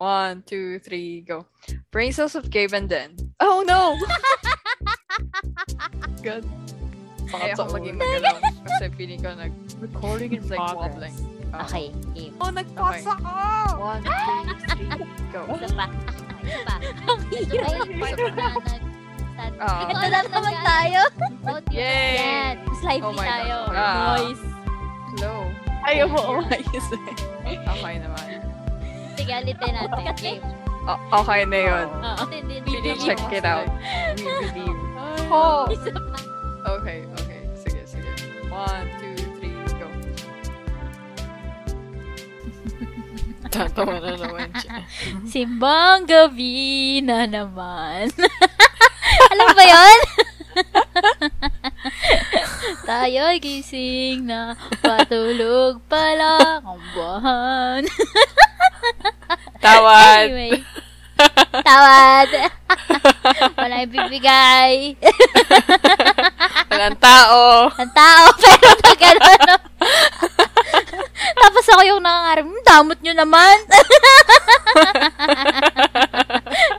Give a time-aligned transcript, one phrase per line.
[0.00, 1.44] One, two, three, go.
[1.92, 3.12] Brain cells of Gabe and Den.
[3.38, 4.00] Oh no!
[6.24, 6.48] Good.
[7.28, 8.40] Baka ako maging magalaw.
[8.64, 9.52] Kasi feeling ko nag...
[9.76, 10.96] Recording in It's like progress.
[10.96, 11.12] wobbling.
[11.52, 11.64] Oh.
[11.68, 12.32] Okay, game.
[12.40, 13.36] Oh, nagpasa ka!
[13.76, 14.88] One, two, three,
[15.28, 15.44] go.
[15.52, 15.84] Isa pa.
[16.40, 16.74] Isa pa.
[16.80, 18.56] Ito ba yung part na nag...
[19.60, 19.84] Ah.
[19.84, 21.00] Ito lang naman tayo.
[21.76, 22.16] Yay!
[22.16, 22.54] Yan.
[22.64, 23.28] Mas lively Oh my God.
[23.36, 23.56] tayo.
[23.68, 24.16] Ah.
[24.16, 24.44] Noise.
[25.12, 25.40] Slow.
[25.80, 27.60] Ayaw mo umayos eh.
[27.60, 28.24] Okay naman.
[29.16, 30.14] Sige, ulitin natin.
[30.18, 30.42] Game.
[30.88, 31.88] O- okay na yun.
[31.92, 32.24] Oo.
[32.30, 32.90] Hindi.
[32.98, 33.68] check it out.
[34.16, 34.78] We believe.
[35.30, 35.68] Oh.
[35.70, 36.18] Isa pa.
[36.80, 37.42] Okay, okay.
[37.54, 38.10] Sige, sige.
[38.50, 39.86] One, two, three, go.
[43.52, 44.82] Tatawa na naman siya.
[45.28, 48.10] Simbang gabi na naman.
[49.30, 49.98] Alam ba yun?
[52.86, 57.82] Tayo'y gising na patulog pa lang ang buwan.
[59.60, 60.26] Tawad!
[60.30, 60.62] Anyway.
[61.60, 62.30] Tawad.
[63.58, 64.96] Wala ibibigay.
[66.70, 67.68] Walang tao!
[67.76, 69.40] Ang tao, pero na gano'n.
[71.40, 73.56] Tapos ako yung nangangarap, "Hmm, damot nyo naman.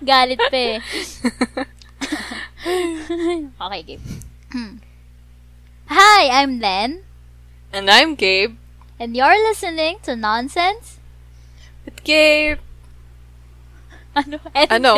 [0.10, 0.78] Galit pa eh.
[3.66, 4.04] okay, game.
[5.92, 7.04] Hi, I'm Len,
[7.74, 8.56] And I'm Gabe.
[9.00, 11.00] and you're listening to Nonsense.
[11.86, 12.60] With Gabe,
[14.20, 14.40] Ano?
[14.56, 14.94] And Ano?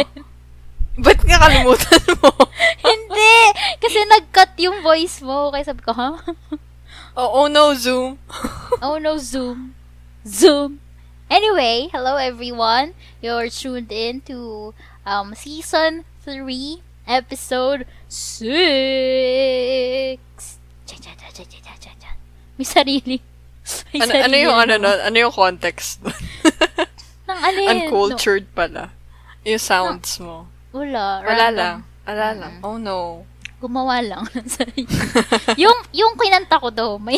[1.03, 2.30] ba't nga kalimutan mo?
[2.85, 3.33] Hindi!
[3.81, 5.50] Kasi nag-cut yung voice mo.
[5.50, 6.22] Kaya sabi ko, ha?
[7.17, 8.22] oh, oh no, Zoom.
[8.78, 9.73] Oh no, Zoom.
[10.22, 10.78] Zoom.
[11.33, 12.94] Anyway, hello everyone.
[13.25, 20.22] You're tuned in to um season 3, episode 6.
[22.56, 23.18] May sarili.
[23.94, 24.84] May Ano, ano yung ano no?
[24.86, 25.00] nun?
[25.02, 26.14] Ano yung context nun?
[27.28, 27.68] Nang alin?
[27.88, 28.92] Uncultured pala.
[29.44, 30.48] Yung sounds mo.
[30.74, 31.04] No, wala.
[31.22, 31.56] Wala random.
[31.56, 31.78] lang.
[32.04, 32.54] Wala lang.
[32.62, 33.24] Oh no.
[33.58, 34.92] Gumawa lang ng sarili.
[35.56, 37.16] yung, yung kinanta ko daw, may,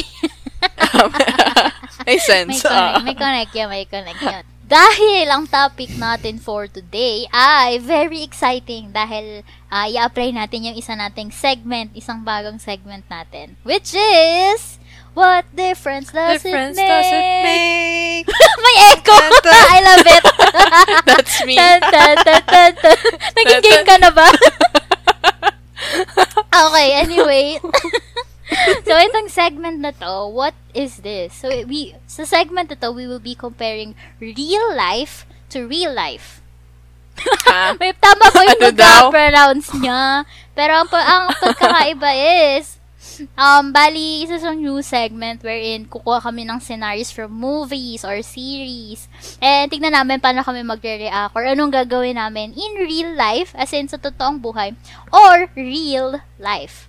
[2.06, 2.62] May may sense.
[2.62, 3.02] connect, ah.
[3.02, 4.46] may connect yan, may connect.
[4.66, 10.94] Dahil ang topic natin for today ay very exciting dahil ah, i-apply natin yung isa
[10.94, 14.78] nating segment, isang bagong segment natin, which is
[15.16, 16.92] What difference does Difference it make?
[16.92, 18.28] does it make?
[18.68, 19.16] May echo!
[19.48, 20.24] I love it!
[21.08, 21.56] That's me.
[21.56, 22.98] Tan, tan, tan, tan, tan.
[23.40, 24.28] Naging game ka na ba?
[26.68, 27.56] okay, anyway.
[28.84, 31.32] so, itong segment na to, what is this?
[31.32, 35.24] So, we, sa segment na to, we will be comparing real life
[35.56, 36.44] to real life.
[37.80, 40.28] May tama ba yung Ano pronounce niya?
[40.52, 42.12] Pero ang, ang pagkakaiba
[42.60, 42.84] is,
[43.38, 49.08] um, bali, isa sa new segment wherein kukuha kami ng scenarios from movies or series.
[49.40, 53.88] And tignan namin paano kami magre-react or anong gagawin namin in real life, as in
[53.88, 54.76] sa totoong buhay,
[55.10, 56.88] or real life.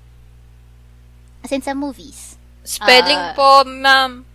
[1.46, 2.34] As in sa movies.
[2.66, 3.34] Spelling Ah.
[3.38, 4.26] po, ma'am.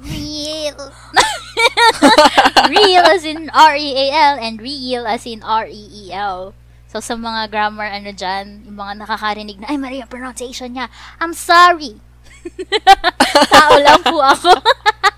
[0.00, 0.76] Real.
[2.72, 6.52] real as in R-E-A-L and real as in R-E-E-L.
[6.90, 10.90] So, sa mga grammar, ano dyan, yung mga nakakarinig na, ay, mali yung pronunciation niya.
[11.22, 12.02] I'm sorry.
[13.54, 14.50] Tao lang po ako.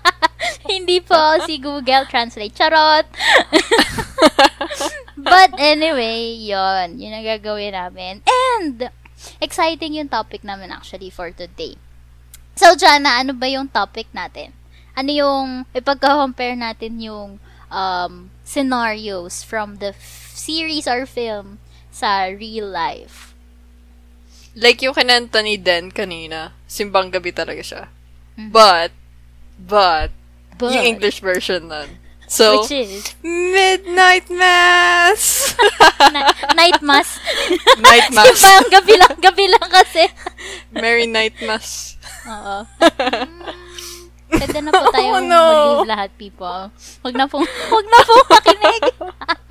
[0.69, 1.17] Hindi po
[1.49, 2.53] si Google Translate.
[2.53, 3.09] Charot!
[5.17, 8.21] But anyway, yon Yun ang gagawin namin.
[8.21, 8.93] And,
[9.41, 11.73] exciting yung topic namin actually for today.
[12.53, 14.53] So, Jana, ano ba yung topic natin?
[14.93, 17.41] Ano yung, ipagka-compare natin yung
[17.73, 21.57] um, scenarios from the f- series or film
[21.93, 23.37] sa real life.
[24.53, 26.57] Like yung kinanta ni Den kanina.
[26.65, 27.83] Simbang gabi talaga siya.
[28.35, 28.49] Mhm.
[28.49, 28.91] But,
[29.55, 30.09] but,
[30.57, 32.01] But, yung English version nun.
[32.25, 35.53] So, which is, Midnight Mass!
[36.09, 37.21] na- night mass.
[37.77, 38.33] Night Mass.
[38.33, 40.09] Simbang gabi lang, gabi lang kasi.
[40.71, 41.93] Merry Night Mass.
[42.25, 42.65] Oo.
[44.33, 45.43] Pwede na po tayo Oh, no.
[45.85, 46.73] lahat, people.
[47.05, 48.81] Huwag na pong, huwag na pong makinig.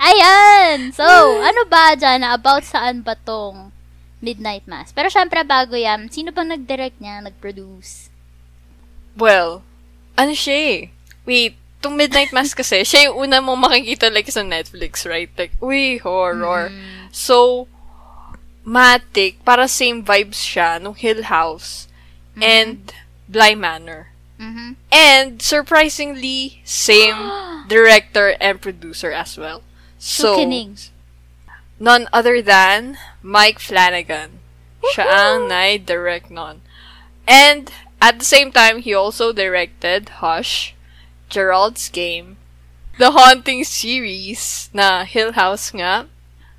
[0.00, 0.92] Ayan!
[0.92, 1.04] So,
[1.40, 3.72] ano ba, Jana, about saan ba tong
[4.20, 4.92] Midnight Mass?
[4.92, 8.08] Pero syempre, bago yan, sino bang nag-direct niya, nag-produce?
[9.14, 9.62] Well,
[10.16, 10.80] ano siya eh?
[11.24, 15.30] Wait, itong Midnight Mass kasi, siya yung una mong makikita like sa Netflix, right?
[15.36, 16.72] Like, uy, horror.
[16.72, 17.12] Mm.
[17.12, 17.68] So,
[18.64, 21.86] matic, para same vibes siya nung Hill House
[22.40, 22.96] and
[23.28, 24.13] Bly Manor.
[24.40, 24.76] Mhm.
[24.90, 27.14] And, surprisingly, same
[27.68, 29.62] director and producer as well.
[29.98, 30.36] So,
[31.78, 34.40] none other than Mike Flanagan.
[34.92, 36.60] Siya ang nai-direct nun.
[37.26, 37.72] And,
[38.02, 40.74] at the same time, he also directed Hush,
[41.30, 42.36] Gerald's Game,
[42.98, 46.06] The Haunting series na Hill House nga,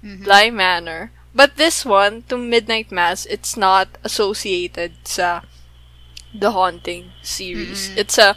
[0.01, 1.11] Bly Manor.
[1.35, 5.41] But this one, to Midnight Mass, it's not associated sa
[6.35, 7.89] The Haunting series.
[7.95, 8.35] It's a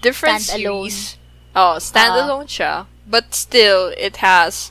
[0.00, 0.90] different Standalone.
[0.90, 1.16] series.
[1.54, 2.86] Oh, standalone siya.
[3.04, 4.70] But still, it has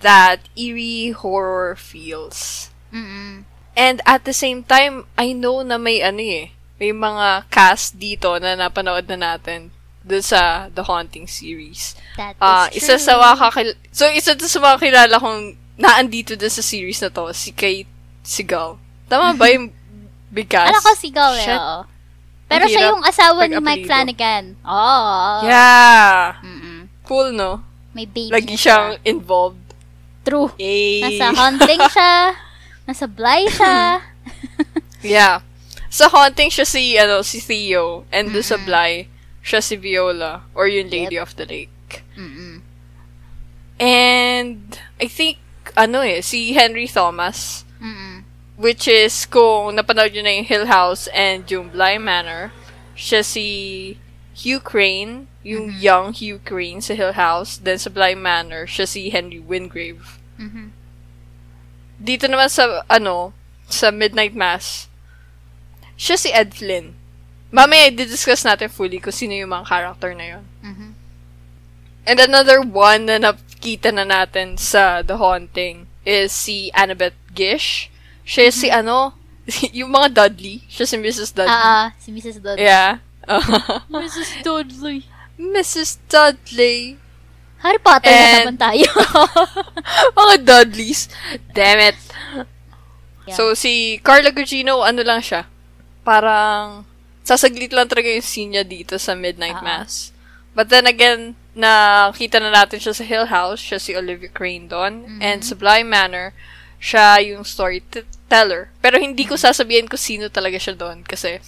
[0.00, 2.70] that eerie horror feels.
[2.92, 3.44] Mm-mm.
[3.74, 8.36] And at the same time, I know na may ano eh, may mga cast dito
[8.36, 9.72] na napanood na natin
[10.02, 11.94] dun sa The Haunting series.
[12.16, 12.76] That is Ah, true.
[12.76, 17.00] isa sa mga kakil- So, isa to sa mga kilala kong naandito dun sa series
[17.00, 17.88] na to, si Kate
[18.22, 18.78] Sigal.
[19.08, 19.70] Tama ba yung
[20.28, 20.68] bigkas?
[20.68, 21.58] Ano ko sigaw eh, Shit.
[21.58, 21.80] oo.
[22.52, 23.88] Pero siya yung asawa ni Mike.
[23.88, 24.44] Flanagan.
[24.62, 25.02] Oo.
[25.48, 26.36] Yeah!
[26.44, 26.78] Mm-mm.
[27.08, 27.64] Cool, no?
[27.92, 29.04] May baby Lagi siyang siya.
[29.08, 29.60] involved.
[30.22, 30.52] True.
[30.60, 31.02] Eh.
[31.02, 32.14] Nasa haunting siya.
[32.88, 33.76] Nasa Bly siya.
[35.02, 35.42] Yeah.
[35.90, 38.06] Sa Haunting siya si, ano, si Theo.
[38.14, 39.10] And doon sa Bly,
[39.42, 40.46] siya si Viola.
[40.54, 42.06] Or yung Lady of the Lake.
[42.16, 42.62] Mm-mm.
[43.82, 45.42] And, I think,
[45.76, 47.66] ano eh, si Henry Thomas.
[47.82, 48.11] Mm-mm.
[48.62, 52.54] Which is, kung napanood nyo na yung Hill House and yung Bly Manor,
[52.94, 53.98] siya si
[54.38, 57.58] Hugh Crane, yung young Hugh Crane sa Hill House.
[57.58, 60.22] Then sa Bly Manor, siya si Henry Wingrave.
[60.38, 60.70] Mhm.
[61.98, 63.34] Dito naman sa, ano,
[63.66, 64.86] sa Midnight Mass,
[65.98, 66.94] siya si Ed Flynn.
[67.50, 70.44] Mamaya, i-discuss natin fully kung sino yung mga character na yun.
[70.62, 70.88] Mhm.
[72.06, 77.91] And another one na nakita na natin sa The Haunting is si Annabeth Gish.
[78.22, 79.14] Siya si ano,
[79.78, 80.62] yung mga Dudley.
[80.70, 81.34] Siya si Mrs.
[81.34, 81.50] Dudley.
[81.50, 82.38] Ah, ah, si Mrs.
[82.38, 82.62] Dudley.
[82.64, 83.02] Yeah.
[83.92, 84.30] Mrs.
[84.42, 84.98] Dudley.
[85.38, 85.90] Mrs.
[86.06, 86.98] Dudley.
[87.62, 88.86] Harry Potter na And- naman tayo.
[90.18, 91.06] mga Dudleys.
[91.54, 91.98] Damn it.
[93.22, 93.38] Yeah.
[93.38, 95.46] So, si Carla Gugino, ano lang siya?
[96.02, 96.82] Parang,
[97.22, 99.66] sasaglit lang talaga yung scene niya dito sa Midnight Ah.
[99.86, 100.10] Mass.
[100.58, 103.62] But then again, nakita na natin siya sa Hill House.
[103.62, 105.06] Siya si Olivia Crane doon.
[105.06, 105.20] Mm-hmm.
[105.22, 106.34] And sa Bly Manor,
[106.82, 107.46] siya yung
[108.32, 108.68] storyteller.
[108.80, 111.40] Pero hindi ko sasabihin kung sino talaga siya doon kasi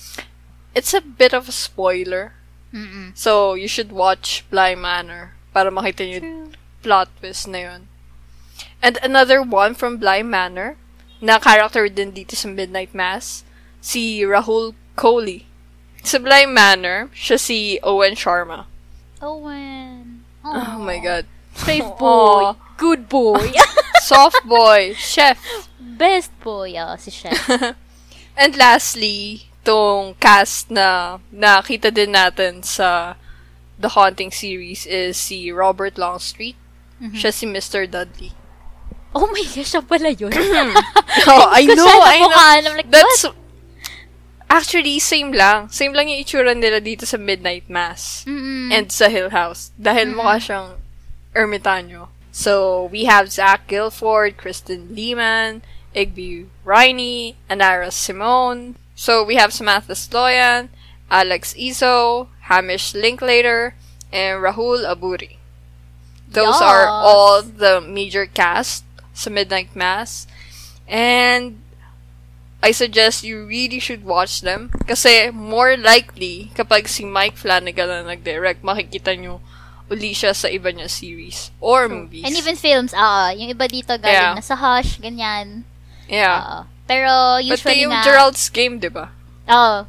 [0.77, 2.37] it's a bit of a spoiler.
[2.75, 3.17] Mm-mm.
[3.17, 6.53] So, you should watch Bly Manor para makita niyo yung
[6.83, 7.81] plot twist na yun.
[8.83, 10.77] And another one from Bly Manor,
[11.23, 13.47] na character din dito sa Midnight Mass,
[13.81, 15.47] si Rahul Kohli.
[16.03, 18.67] Sa Bly Manor, siya si Owen Sharma.
[19.23, 20.27] Owen.
[20.43, 21.25] Oh my God.
[21.63, 22.59] Brave boy.
[22.77, 23.55] Good boy.
[24.03, 24.99] Soft boy.
[24.99, 25.39] Chef.
[25.95, 26.75] Best boy.
[26.79, 27.39] Oh, si Chef.
[28.41, 33.15] And lastly, tong cast na nakita din natin sa
[33.79, 36.59] The Haunting series is si Robert Longstreet.
[37.13, 37.85] Siya si Mr.
[37.91, 38.33] Dudley.
[39.15, 40.33] Oh my gosh, siya pala yun.
[41.31, 42.71] Oh, I know, I know.
[42.71, 43.27] I'm like, That's
[44.51, 45.71] actually same lang.
[45.71, 48.71] Same lang yung itsura nila dito sa Midnight Mass Mm-mm.
[48.75, 50.69] and sa Hill House dahil mukha siyang
[51.35, 52.11] ermitanyo.
[52.35, 55.63] So, we have Zach Guilford, Kristen Lehman,
[55.95, 58.77] Igby Riney, Anara Simone.
[58.95, 60.69] So, we have Samantha Sloyan,
[61.11, 63.75] Alex Iso, Hamish Linklater,
[64.13, 65.39] and Rahul Aburi.
[66.29, 68.83] Those are all the major cast
[69.15, 70.27] sa Midnight Mass.
[70.89, 71.63] And
[72.63, 74.71] I suggest you really should watch them.
[74.87, 79.39] Kasi more likely, kapag si Mike Flanagan na nag-direct, makikita nyo
[79.93, 82.25] uli siya sa iba niya series or movies.
[82.25, 84.35] And even films, ah, yung iba dito galing Yeah.
[84.35, 85.69] na sa Hush, ganyan.
[86.07, 86.39] Yeah.
[86.39, 86.59] Oo.
[86.85, 89.09] pero Pati usually yung nga, Gerald's Game, di ba?
[89.49, 89.89] Oo.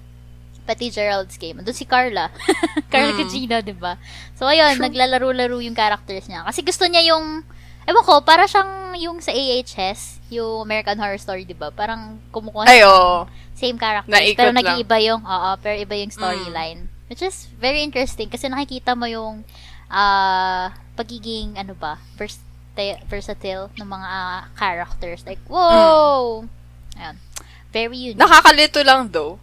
[0.65, 1.61] pati Gerald's game.
[1.61, 2.33] Doon si Carla.
[2.91, 3.19] Carla Mm.
[3.21, 4.01] Gugino, di ba?
[4.33, 6.41] So, ayun, naglalaro-laro yung characters niya.
[6.41, 7.45] Kasi gusto niya yung,
[7.85, 11.69] ewan ko, para siyang yung sa AHS, yung American Horror Story, di ba?
[11.69, 13.29] Parang kumukuha Ay, oo.
[13.53, 14.09] same characters.
[14.09, 14.49] Naikot pero.
[14.49, 14.57] Mm.
[14.57, 16.89] nag-iiba yung, oo, pero iba yung storyline.
[17.13, 19.45] Which is very interesting kasi nakikita mo yung
[19.85, 22.41] ah pagiging, ano ba, vers-
[23.07, 25.23] versatile ng mga ah, characters.
[25.23, 26.45] Like, whoa!
[26.95, 27.15] Ayun.
[27.71, 28.19] Very unique.
[28.19, 29.39] Nakakalito lang though.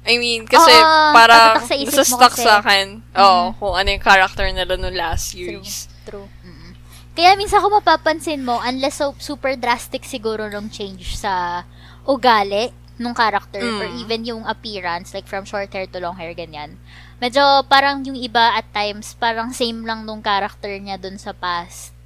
[0.00, 2.40] I mean, kasi Oo, para sa isip kasi.
[2.40, 5.60] sa akin, oh, kung ano yung character nila no last True.
[5.60, 5.92] series.
[6.08, 6.28] True.
[6.40, 6.72] Mm-mm.
[7.12, 11.64] Kaya minsan kung mapapansin mo, unless so, super drastic siguro nung change sa
[12.08, 13.80] ugali nung character Mm.
[13.80, 16.76] or even yung appearance, like from short hair to long hair, ganyan.
[17.20, 21.96] Medyo parang yung iba at times, parang same lang nung character niya dun sa past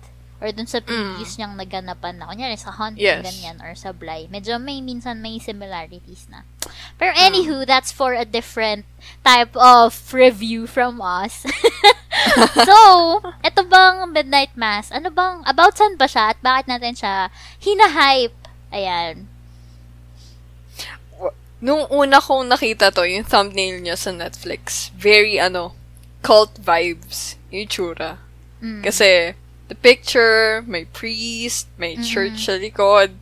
[0.43, 2.27] or dun sa previous niyang naganapan na.
[2.29, 3.23] Kunyari, sa Haunting, Mm.
[3.23, 3.25] Yes.
[3.25, 4.29] ganyan, or sa Bly.
[4.29, 6.43] Medyo may, minsan may similarities na.
[6.99, 8.85] Pero anywho, that's for a different
[9.25, 11.47] type of review from us.
[12.69, 12.79] so,
[13.45, 14.91] eto bang Midnight Mass?
[14.91, 17.29] Ano bang, about saan ba siya at bakit natin siya
[17.63, 18.37] hinahype?
[18.75, 19.29] Ayan.
[21.65, 25.73] Nung una kong nakita to, yung thumbnail niya sa Netflix, very ano,
[26.21, 28.21] cult vibes, yung tsura.
[28.61, 28.85] Mm.
[28.85, 29.33] Kasi,
[29.69, 32.05] the picture, may priest, may Mm-hmm.
[32.05, 33.17] church sa likod.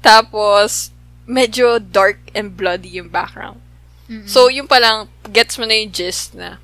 [0.00, 0.90] Tapos,
[1.26, 3.60] medyo dark and bloody yung background.
[4.08, 4.28] Mm-mm.
[4.28, 6.60] So, yung palang, gets mo na yung gist na,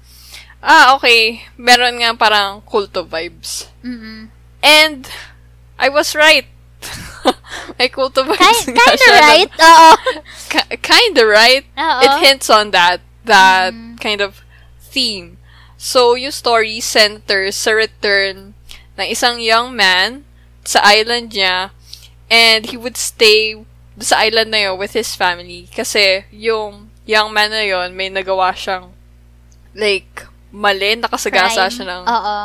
[0.60, 3.68] ah, okay, meron nga parang culto vibes.
[3.80, 4.28] Mm-mm.
[4.60, 5.08] And,
[5.80, 6.44] I was right.
[7.80, 9.50] may culto vibes Kind, nga kinda siya right?
[9.56, 9.90] Oo.
[10.52, 11.64] Ki- kinda right.
[11.76, 12.00] Oo.
[12.04, 13.96] It hints on that, that Mm.
[14.00, 14.44] kind of
[14.80, 15.36] theme.
[15.80, 18.52] So, yung story centers sa return
[19.00, 20.22] ng isang young man
[20.62, 21.72] sa island niya
[22.28, 23.56] and he would stay
[24.00, 28.52] sa island na yun with his family kasi yung young man na yun may nagawa
[28.52, 28.92] siyang
[29.74, 31.74] like mali, nakasagasa Crime.
[31.74, 32.38] siya ng Oo.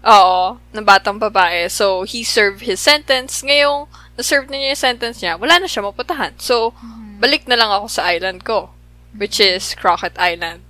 [0.00, 1.68] Oo, ng batang babae.
[1.68, 3.44] So, he served his sentence.
[3.44, 3.84] Ngayong,
[4.16, 6.32] na-serve na niya yung sentence niya, wala na siya maputahan.
[6.40, 6.72] So,
[7.20, 8.72] balik na lang ako sa island ko,
[9.12, 10.64] which is Crockett Island.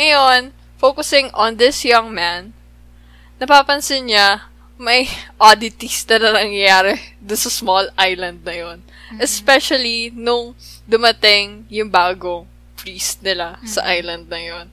[0.00, 2.56] Ngayon, focusing on this young man,
[3.36, 4.48] napapansin niya,
[4.80, 5.04] may
[5.36, 8.78] oddities na na nangyayari doon sa small island na yon.
[9.20, 10.56] Especially nung
[10.88, 12.48] dumating yung bagong
[12.80, 14.66] priest nila sa island na yon.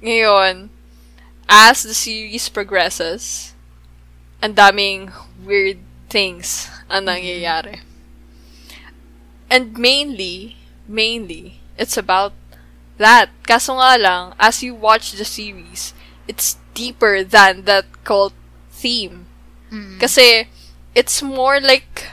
[0.00, 0.72] Ngayon,
[1.44, 3.52] as the series progresses,
[4.40, 5.12] ang daming
[5.44, 7.84] weird things ang nangyayari.
[9.52, 10.56] And mainly,
[10.88, 12.32] mainly, it's about
[12.96, 13.28] that.
[13.44, 15.92] Kaso nga lang, as you watch the series,
[16.24, 18.32] it's deeper than that cult
[18.76, 19.24] theme.
[19.72, 19.96] Mm.
[19.98, 20.46] Kasi,
[20.92, 22.04] it's more like,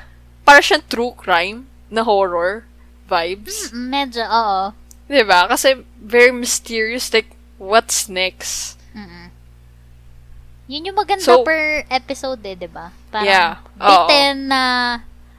[0.48, 2.64] para siyang true crime na horror
[3.12, 3.70] vibes.
[3.76, 4.64] Mm, Medyo, oo.
[5.12, 5.46] Diba?
[5.52, 8.80] Kasi, very mysterious, like, what's next?
[8.96, 9.30] Mm-mm.
[10.68, 12.96] Yun yung maganda So- per episode eh, di ba?
[13.12, 13.60] Parang Yeah.
[13.76, 14.64] Bitten na,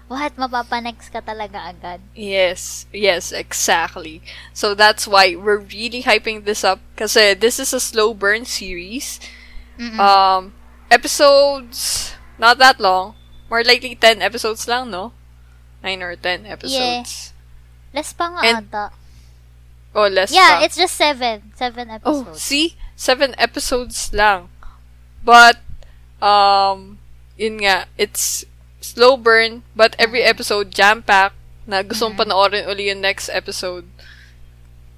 [0.07, 1.99] what, mapapanext ka talaga agad.
[2.15, 4.21] Yes, yes, exactly.
[4.53, 9.19] So that's why we're really hyping this up kasi this is a slow burn series.
[9.81, 9.99] Mm-mm.
[9.99, 10.53] Um,
[10.91, 13.15] episodes not that long.
[13.51, 15.13] More likely 10 episodes lang, no?
[15.83, 17.33] 9 or 10 episodes.
[17.93, 18.91] Less pa nga and- ata.
[19.95, 20.65] Oh, less Yeah, pa.
[20.67, 21.53] it's just seven.
[21.55, 21.95] Seven Oh,
[22.27, 22.43] episodes.
[22.43, 22.75] see?
[22.97, 24.51] 7 episodes lang.
[25.23, 25.63] But
[26.19, 26.99] um
[27.37, 28.43] yun nga, it's
[28.81, 33.87] slow burn but every episode jam-packed na gusto mong panoorin uli yung next episode.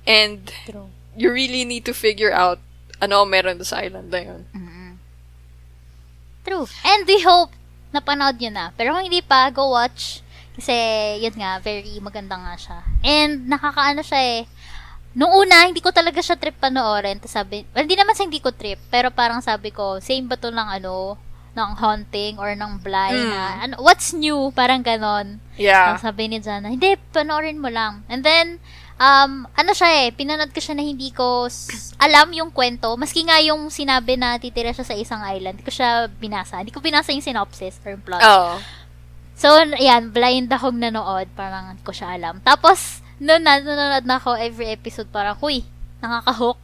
[0.07, 0.89] And True.
[1.15, 2.59] you really need to figure out
[2.99, 4.43] ano meron sa island na yun.
[4.55, 4.66] Mm-mm.
[6.47, 6.71] True.
[6.87, 7.51] And we hope
[7.91, 8.67] napanood nyo na.
[8.79, 10.23] Pero kung hindi pa, go watch.
[10.55, 10.73] Kasi,
[11.21, 12.79] yun nga, very maganda nga siya.
[13.03, 14.41] And, nakakaano siya eh.
[15.17, 17.19] Nung una, hindi ko talaga siya trip panoorin.
[17.19, 18.79] Tapos sabi, well, hindi naman sa hindi ko trip.
[18.89, 21.17] Pero parang sabi ko, same ba to ng ano,
[21.57, 23.33] ng haunting or ng blind Mm.
[23.33, 24.53] na, ano, what's new?
[24.53, 25.41] Parang ganon.
[25.57, 25.97] Yeah.
[25.97, 28.05] Tapos sabi ni Jana, hindi, panoorin mo lang.
[28.13, 28.61] And then,
[28.97, 31.49] um, ano siya eh, pinanood ko siya na hindi ko
[32.01, 32.93] alam yung kwento.
[32.97, 36.61] Maski nga yung sinabi na titira siya sa isang island, hindi ko siya binasa.
[36.61, 38.25] Hindi ko binasa yung synopsis or yung plot.
[38.25, 38.57] Oh.
[39.37, 41.29] So, ayan, blind akong nanood.
[41.37, 42.41] Parang hindi ko siya alam.
[42.41, 45.69] Tapos, noon na, nanonood na ako every episode, parang, huy,
[46.01, 46.57] nakaka-hook.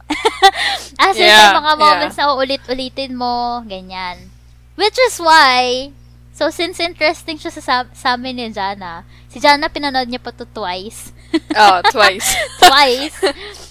[1.01, 1.81] As in, Yeah, may mga yeah.
[1.81, 4.33] moments na uulit-ulitin mo, ganyan.
[4.73, 5.93] Which is why,
[6.33, 10.33] so since interesting siya sa, sa, sa amin ni Jana, si Jana pinanood niya pa
[10.33, 11.13] to twice.
[11.53, 12.33] Oh, twice.
[12.61, 13.17] twice.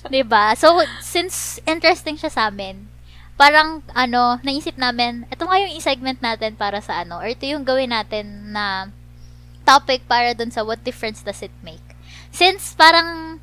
[0.06, 0.54] 'Di ba?
[0.58, 2.90] So, since interesting siya sa amin,
[3.38, 7.66] parang, ano, naisip namin, ito nga yung i-segment natin para sa ano, or ito yung
[7.66, 8.90] gawin natin na
[9.62, 11.82] topic para dun sa what difference does it make.
[12.30, 13.38] Since parang,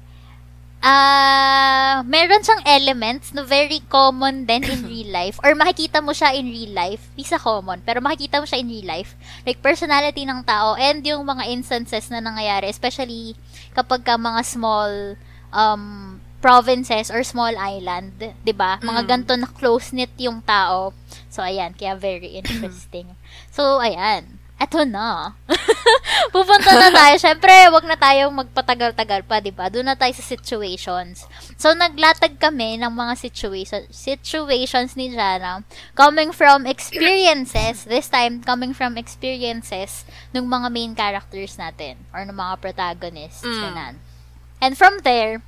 [0.82, 6.32] ah, meron siyang elements na very common din in real life, or makikita mo siya
[6.34, 10.24] in real life, di sa common, pero makikita mo siya in real life, like personality
[10.24, 13.36] ng tao, and yung mga instances na nangyayari, especially
[13.72, 15.20] kapag ka mga small
[15.52, 18.80] um, provinces or small island, 'di ba?
[18.80, 19.08] Mga Mm.
[19.12, 20.96] ganto na close-knit yung tao.
[21.28, 23.12] So ayan, kaya very interesting.
[23.52, 25.34] so ayan, eto na.
[26.36, 27.16] Pupunta na tayo.
[27.16, 29.72] Syempre, wag na tayong magpatagal-tagal pa, 'di ba?
[29.72, 31.24] Doon na tayo sa situations.
[31.56, 35.64] So naglatag kami ng mga situation situations ni Jana
[35.96, 40.04] coming from experiences, this time coming from experiences
[40.36, 43.48] ng mga main characters natin or ng mga protagonists.
[43.48, 43.64] Mm.
[43.64, 43.96] Ganun.
[44.60, 45.40] And from there,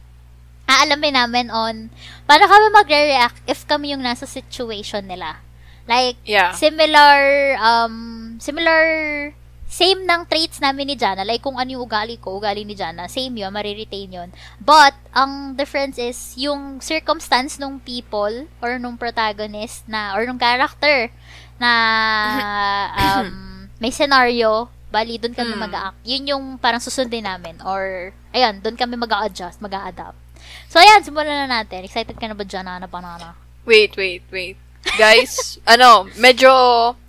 [0.71, 1.91] aalamin namin on
[2.23, 5.43] paano kami magre-react if kami yung nasa situation nila.
[5.89, 6.55] Like, Yeah.
[6.55, 8.83] similar, um, similar,
[9.71, 11.21] same ng traits namin ni Jana.
[11.23, 14.29] Like, kung ano yung ugali ko, ugali ni Jana, same yun, mariretain yun.
[14.59, 21.13] But, ang difference is, yung circumstance nung people, or nung protagonist na, or nung character,
[21.55, 21.71] na,
[23.21, 23.29] um,
[23.79, 25.61] may scenario, bali, doon kami Mm.
[25.63, 25.97] mag-act.
[26.03, 27.55] Yun yung parang susundin namin.
[27.63, 30.19] Or, ayun, doon kami mag-a-adjust, mag-a-adapt.
[30.67, 31.87] So, ayan, simulan na natin.
[31.87, 33.39] Excited ka na ba dyan, Ana Panana?
[33.63, 34.59] Wait, wait, wait.
[34.97, 36.49] Guys, ano, medyo,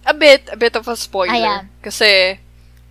[0.05, 1.33] a bit, a bit of a spoiler.
[1.35, 1.69] Ayan.
[1.81, 2.37] Kasi,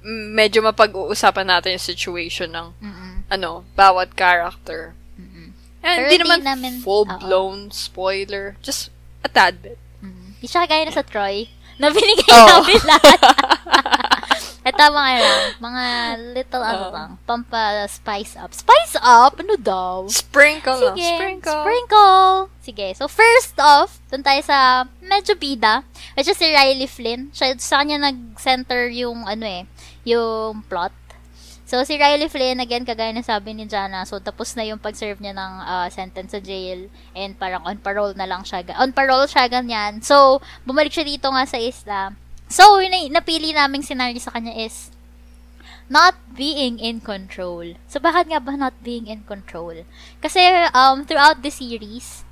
[0.04, 3.14] medyo mapag-uusapan natin yung situation ng, Mm-mm.
[3.28, 4.98] ano, bawat character.
[5.16, 5.54] Mm-mm.
[5.82, 8.58] And hindi di naman namin- full-blown spoiler.
[8.62, 8.90] Just
[9.22, 9.78] a tad bit.
[10.02, 10.38] Mm.
[10.38, 11.46] Di siya kagaya na sa Troy,
[11.78, 12.62] na binigay Oh.
[12.62, 13.20] namin lahat.
[14.62, 15.86] Ito mga lang, mga
[16.38, 16.94] little ano Oo.
[16.94, 18.54] lang, pampa spice up.
[18.54, 19.34] Spice up?
[19.42, 20.06] Ano daw?
[20.06, 20.94] Sprinkle.
[20.94, 21.62] Sige, Sprinkle.
[21.66, 22.30] sprinkle.
[22.62, 25.82] Sige, so first off, dun tayo sa medyo bida,
[26.14, 27.34] which is si Riley Flynn.
[27.34, 29.66] Siya, sa kanya nag-center yung ano eh,
[30.06, 30.94] yung plot.
[31.66, 35.24] So, si Riley Flynn, again, kagaya na sabi ni Jana, so tapos na yung pag-serve
[35.24, 38.62] niya ng ah, sentence sa jail and parang on parole na lang siya.
[38.78, 40.04] On parole siya, ganyan.
[40.04, 42.12] So, bumalik siya dito nga sa isla.
[42.52, 44.92] So, yun na, napili naming scenario sa kanya is
[45.88, 47.80] not being in control.
[47.88, 49.88] So, bakit nga ba not being in control?
[50.20, 50.44] Kasi,
[50.76, 52.28] um, throughout the series,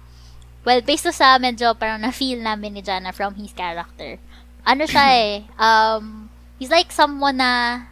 [0.68, 4.20] well, based to sa medyo parang na-feel namin ni Jana from his character,
[4.68, 6.28] ano siya eh, um,
[6.60, 7.88] he's like someone na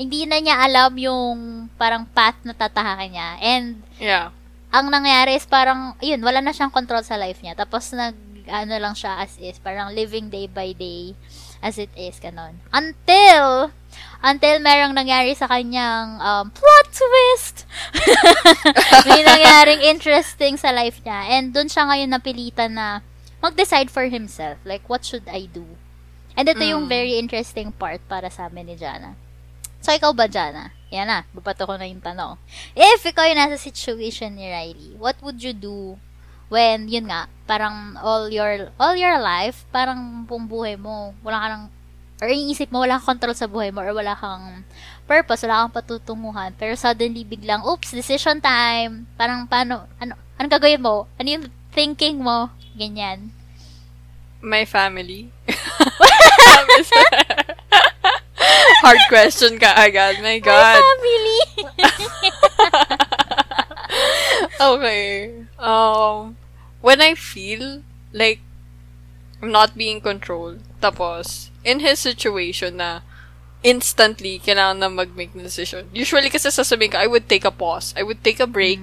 [0.00, 3.28] hindi na niya alam yung parang path na tatahakin niya.
[3.44, 3.66] And,
[4.00, 4.32] Yeah.
[4.72, 7.52] ang nangyari is parang, yun, wala na siyang control sa life niya.
[7.52, 8.16] Tapos, nag,
[8.48, 11.12] ano lang siya as is, parang living day by day
[11.60, 12.60] as it is, ganon.
[12.72, 13.72] Until,
[14.24, 17.64] until merong nangyari sa kanyang um, plot twist.
[19.08, 21.20] May nangyaring interesting sa life niya.
[21.36, 23.04] And dun siya ngayon napilitan na
[23.40, 24.56] mag-decide for himself.
[24.64, 25.64] Like, what should I do?
[26.36, 26.92] And ito yung Mm.
[26.92, 29.16] very interesting part para sa amin ni Jana.
[29.80, 30.76] So, ikaw ba, Jana?
[30.92, 32.36] Yan na, babato ko na yung tanong.
[32.76, 35.96] If ikaw yung nasa situation ni Riley, what would you do
[36.50, 41.46] when, yun nga, parang all your, all your life, parang buong buhay mo, wala ka
[41.48, 41.64] nang,
[42.20, 44.66] or iniisip mo, wala kang control sa buhay mo, or wala kang
[45.06, 50.82] purpose, wala kang patutunguhan, pero suddenly, biglang, oops, decision time, parang paano, ano, anong gagawin
[50.82, 51.06] mo?
[51.16, 52.50] Ano yung thinking mo?
[52.74, 53.30] Ganyan.
[54.42, 55.30] My family.
[58.80, 60.16] Hard question ka agad.
[60.24, 60.80] My God.
[60.80, 61.40] Family!
[64.60, 65.46] okay.
[65.58, 66.36] Um,
[66.80, 68.40] when I feel like
[69.40, 73.00] I'm not being controlled, tapos, in his situation na
[73.62, 75.88] instantly, kailangan na mag-make ng decision.
[75.92, 77.92] Usually kasi sasabihin ka, I would take a pause.
[77.96, 78.80] I would take a break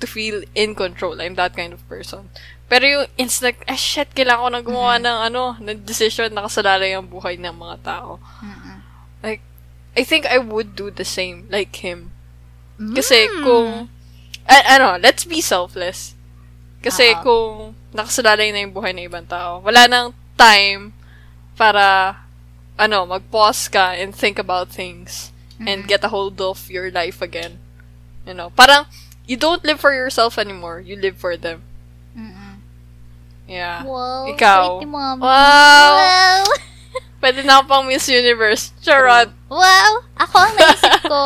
[0.00, 1.22] to feel in control.
[1.22, 2.30] I'm that kind of person.
[2.66, 6.94] Pero yung instant, eh shit, kailangan ko na gumawa ng ano, ng decision na kasalalay
[6.94, 8.18] ang buhay ng mga tao.
[8.42, 8.78] Mm-mm.
[9.22, 9.42] Like,
[9.94, 12.10] I think I would do the same, like him.
[12.74, 13.86] Kasi kung,
[14.46, 16.14] a- ano, let's be selfless.
[16.84, 17.20] Kasi Oo.
[17.24, 17.52] kung
[17.96, 20.92] nakasalalay na yung buhay ng ibang tao, wala nang time
[21.56, 22.18] para,
[22.76, 25.30] ano, mag-pause ka and think about things
[25.64, 27.56] and get a hold of your life again.
[28.26, 28.84] You know, parang,
[29.24, 30.82] you don't live for yourself anymore.
[30.82, 31.62] You live for them.
[32.12, 32.60] Mm-mm.
[33.46, 33.84] Yeah.
[33.84, 34.28] Wow.
[34.34, 34.80] Ikaw.
[34.80, 34.88] sweet.
[34.90, 35.14] Wow.
[35.20, 36.44] Wow.
[37.24, 38.72] Pwede na ako pang Miss Universe.
[38.84, 39.32] Charot.
[39.48, 40.04] Wow!
[40.20, 41.20] Ako ang naisip ko,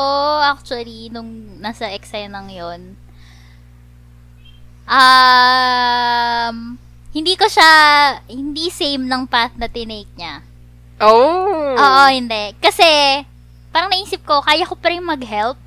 [0.47, 2.95] actually, nung nasa eksena nang yon
[4.89, 6.57] um,
[7.13, 7.71] hindi ko siya,
[8.27, 10.41] hindi same ng path na tinake niya.
[10.99, 11.77] Oh.
[11.77, 12.57] Oo, hindi.
[12.59, 13.23] Kasi,
[13.71, 15.61] parang naisip ko, kaya ko pa rin mag-help.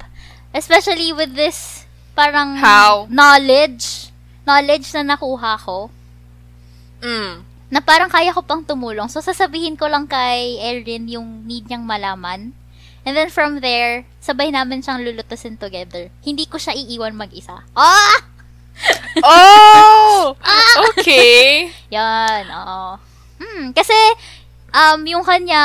[0.52, 3.08] Especially with this, parang, How?
[3.08, 4.12] knowledge.
[4.44, 5.88] Knowledge na nakuha ko.
[7.02, 7.50] Mm.
[7.72, 9.08] na parang kaya ko pang tumulong.
[9.08, 12.52] So, sasabihin ko lang kay Erin yung need niyang malaman.
[13.08, 16.12] And then from there, sabay namin siyang lulutasin together.
[16.22, 17.64] Hindi ko siya iiwan mag-isa.
[17.74, 17.80] Ah!
[17.80, 18.20] Oh!
[20.96, 21.68] Okay.
[21.96, 22.96] Yan, oo.
[23.42, 23.96] Hmm, kasi,
[24.72, 25.64] um, yung kanya,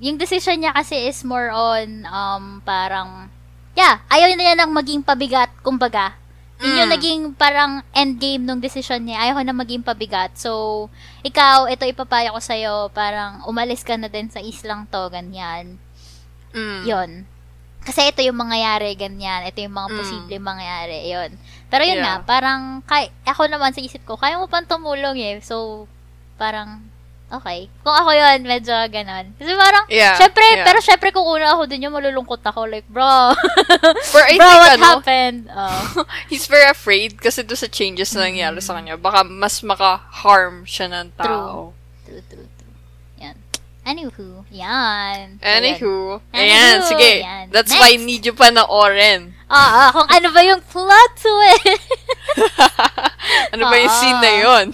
[0.00, 3.28] yung decision niya kasi is more on, um, parang,
[3.76, 6.16] yeah, ayaw na niya nang maging pabigat, kumbaga.
[6.58, 6.94] Yun yung Mm.
[6.98, 9.30] naging parang endgame nung decision niya.
[9.30, 10.34] Ayaw na maging pabigat.
[10.34, 10.90] So,
[11.22, 15.78] ikaw, ito ipapaya ko sa'yo, parang umalis ka na din sa islang to, ganyan.
[16.50, 16.82] Mm.
[16.82, 17.10] Yon.
[17.88, 19.48] Kasi ito yung mangyayari, ganyan.
[19.48, 19.96] Ito yung mga Mm.
[19.96, 21.30] posible mangyayari, yon.
[21.66, 22.20] Pero yun Yeah.
[22.20, 25.40] nga, parang, kay, ako naman sa isip ko, kaya mo pang tumulong eh.
[25.40, 25.88] So,
[26.36, 26.84] parang,
[27.28, 27.72] okay.
[27.80, 29.32] Kung ako yun, medyo ganon.
[29.36, 30.64] Kasi parang, Yeah, syempre, yeah.
[30.64, 34.72] pero syempre kung una ako dun yung malulungkot ako, like, bro, I bro, think, what
[34.76, 35.40] ano, happened?
[35.56, 36.04] Oh.
[36.28, 38.96] he's very afraid kasi doon sa changes na nangyari sa kanya.
[38.96, 41.72] Baka mas maka-harm siya ng tao.
[42.04, 42.47] True, true, true.
[43.88, 45.40] Anywho, yan.
[45.40, 47.24] Anywho, Anywho, ayan, sige.
[47.24, 47.48] yan.
[47.48, 48.04] That's why Next.
[48.04, 49.32] need you pa na Oren.
[49.48, 51.88] Ah, ah, kung ano ba yung plot twist?
[53.56, 53.96] ano ba yung Oo.
[53.96, 54.66] scene na yun?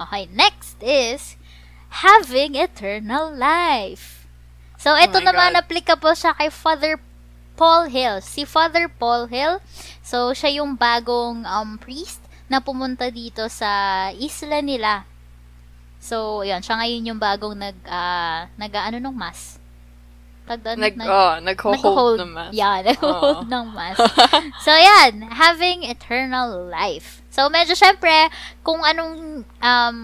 [0.00, 1.38] Okay, next is
[2.02, 4.26] having eternal life.
[4.74, 5.62] So, ito Oh naman God.
[5.62, 6.98] applicable siya kay Father
[7.54, 8.18] Paul Hill.
[8.24, 9.62] Si Father Paul Hill,
[10.02, 12.18] so siya yung bagong um, priest
[12.50, 15.06] na pumunta dito sa isla nila.
[16.00, 19.60] So, yun, siya ngayon yung bagong nag, ah, nag, ano nung mas?
[20.48, 22.18] Tag, Nag, nag- oh, nagho-hold nagho-hold.
[22.18, 22.48] naman.
[22.50, 23.52] Yeah, nagho-hold Oo.
[23.52, 24.02] ng mask.
[24.66, 25.30] so, yan.
[25.30, 27.22] Having eternal life.
[27.30, 28.10] So, medyo syempre,
[28.66, 29.96] kung anong, um,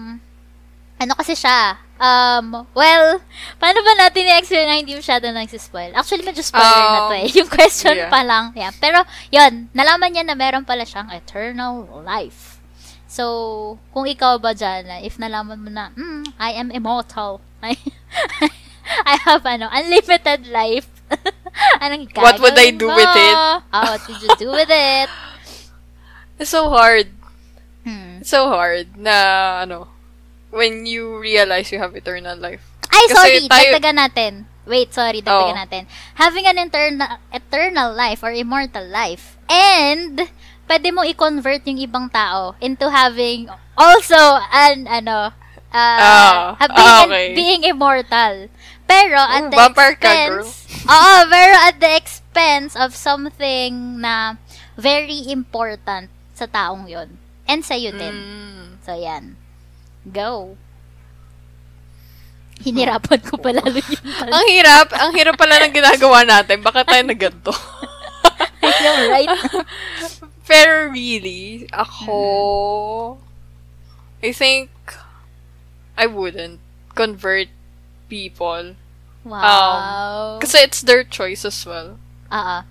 [0.97, 3.19] ano kasi siya, um, well,
[3.59, 5.91] paano ba natin i-explain na hindi masyado nagsispoil?
[5.91, 6.63] Actually, medyo spoiler
[6.95, 7.27] na to Um, eh.
[7.43, 8.07] Yung question yeah.
[8.07, 8.55] pa lang.
[8.55, 8.71] Yeah.
[8.79, 12.56] Pero, yun, nalaman niya na meron pala siyang eternal life.
[13.17, 13.25] So,
[13.89, 17.41] kung ikaw ba dyan, if nalaman mo na, mm, I am immortal.
[17.65, 17.73] I,
[19.09, 20.85] I have, ano, unlimited life.
[21.81, 22.93] Anong What would I do mo?
[22.93, 23.33] with it?
[23.33, 25.09] Oh, what would you do with it?
[26.39, 27.09] It's so hard.
[27.81, 28.21] Hmm.
[28.21, 29.89] It's so hard na, ano,
[30.53, 32.61] when you realize you have eternal life.
[32.93, 34.31] Ay, Kasi sorry, tayo- dagdagan natin.
[34.69, 35.61] Wait, sorry, dagdagan Oh.
[35.65, 35.83] natin.
[36.13, 39.33] Having an eternal, eternal life or immortal life.
[39.49, 40.29] And,
[40.67, 44.19] pwede mo i-convert yung ibang tao into having also
[44.51, 45.31] an, ano,
[45.71, 47.27] uh, ha- being, ah, okay.
[47.33, 48.51] being immortal.
[48.87, 54.39] Pero, at Oh, the vampire ka, expense, oo, pero at the expense of something na
[54.79, 58.15] very important sa taong yon And sa'yo din.
[58.15, 58.65] Mm.
[58.83, 59.35] So, yan.
[60.07, 60.55] Go.
[62.63, 64.33] Hinirapan ko pa lalo yung tanong.
[64.35, 66.59] Ang hirap, ang hirap pala ng ginagawa natin.
[66.63, 67.51] Baka tayo na ganito.
[68.63, 69.31] I know, right?
[70.47, 73.19] Pero really, ako,
[74.23, 74.71] I think,
[75.99, 76.59] I wouldn't
[76.95, 77.51] convert
[78.07, 78.75] people.
[79.27, 80.39] Wow.
[80.39, 81.99] Kasi it's their choice as well.
[82.31, 82.63] Ah.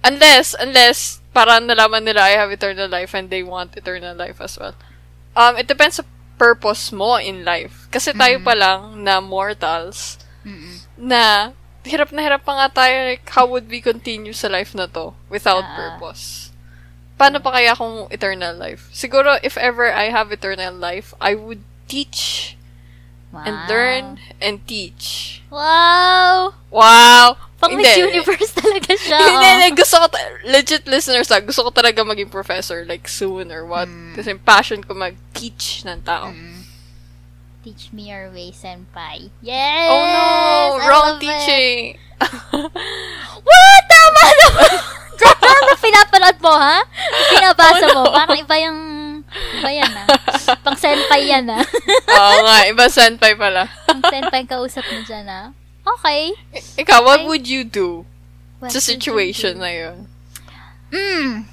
[0.00, 4.56] Unless, unless, para nalaman nila I have eternal life and they want eternal life as
[4.56, 4.74] well.
[5.36, 6.04] Um, it depends sa
[6.40, 7.86] purpose mo in life.
[7.92, 10.80] Kasi tayo pa lang na mortals Mm-mm.
[10.96, 11.52] na
[11.84, 15.12] hirap na hirap pa nga tayo like how would we continue sa life na to
[15.28, 15.76] without Ah.
[15.76, 16.48] purpose?
[17.20, 18.88] Paano pa kaya kung eternal life?
[18.96, 22.56] Siguro if ever I have eternal life, I would teach
[23.30, 23.46] Wow.
[23.46, 24.04] and learn
[24.42, 25.38] and teach.
[25.54, 26.54] Wow!
[26.66, 27.36] Wow!
[27.62, 27.76] Pang.
[27.76, 29.20] Miss Universe talaga siya.
[29.38, 29.76] Hindi, oh.
[29.78, 33.86] Gusto ko, ta- legit listeners, ah, gusto ko talaga maging professor, like, soon or what.
[33.86, 34.16] Mm.
[34.16, 36.32] Kasi passion ko mag-teach ng tao.
[36.32, 36.59] Mm.
[37.60, 39.28] Teach me your way, senpai.
[39.44, 39.84] Yes!
[39.86, 40.26] Oh no!
[40.74, 42.00] I Wrong teaching!
[43.44, 43.82] What?
[43.84, 44.72] Tama naman!
[45.14, 46.80] Grabe ano pinapanood mo, ha?
[47.28, 47.94] Pinabasa Oh, no.
[47.94, 48.02] mo.
[48.10, 48.78] Parang iba yung...
[49.60, 50.04] Iba yan, ha?
[50.64, 51.60] Pang senpai yan, ha?
[52.16, 53.68] Oo nga, iba senpai pala.
[53.84, 55.52] Pang senpai kausap mo dyan, ha?
[56.00, 56.32] Okay.
[56.56, 57.28] I- Ikaw, what Okay.
[57.28, 58.08] would you do
[58.56, 60.08] What sa situation na yun?
[60.88, 61.44] Mm.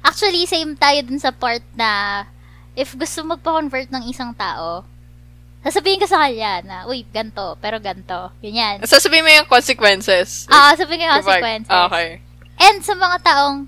[0.00, 2.22] Actually, same tayo dun sa part na
[2.78, 4.86] if gusto magpa-convert ng isang tao,
[5.66, 8.30] sasabihin ko sa kanya na, uy, ganto, pero ganto.
[8.38, 8.78] Ganyan.
[8.86, 10.46] Sasabihin mo yung consequences.
[10.46, 11.74] Ah, sabihin ko yung consequences.
[11.74, 12.22] Ah, okay.
[12.54, 13.66] And sa mga taong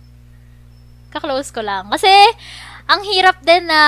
[1.10, 1.90] kaklose ko lang.
[1.90, 2.06] Kasi,
[2.86, 3.80] ang hirap din na,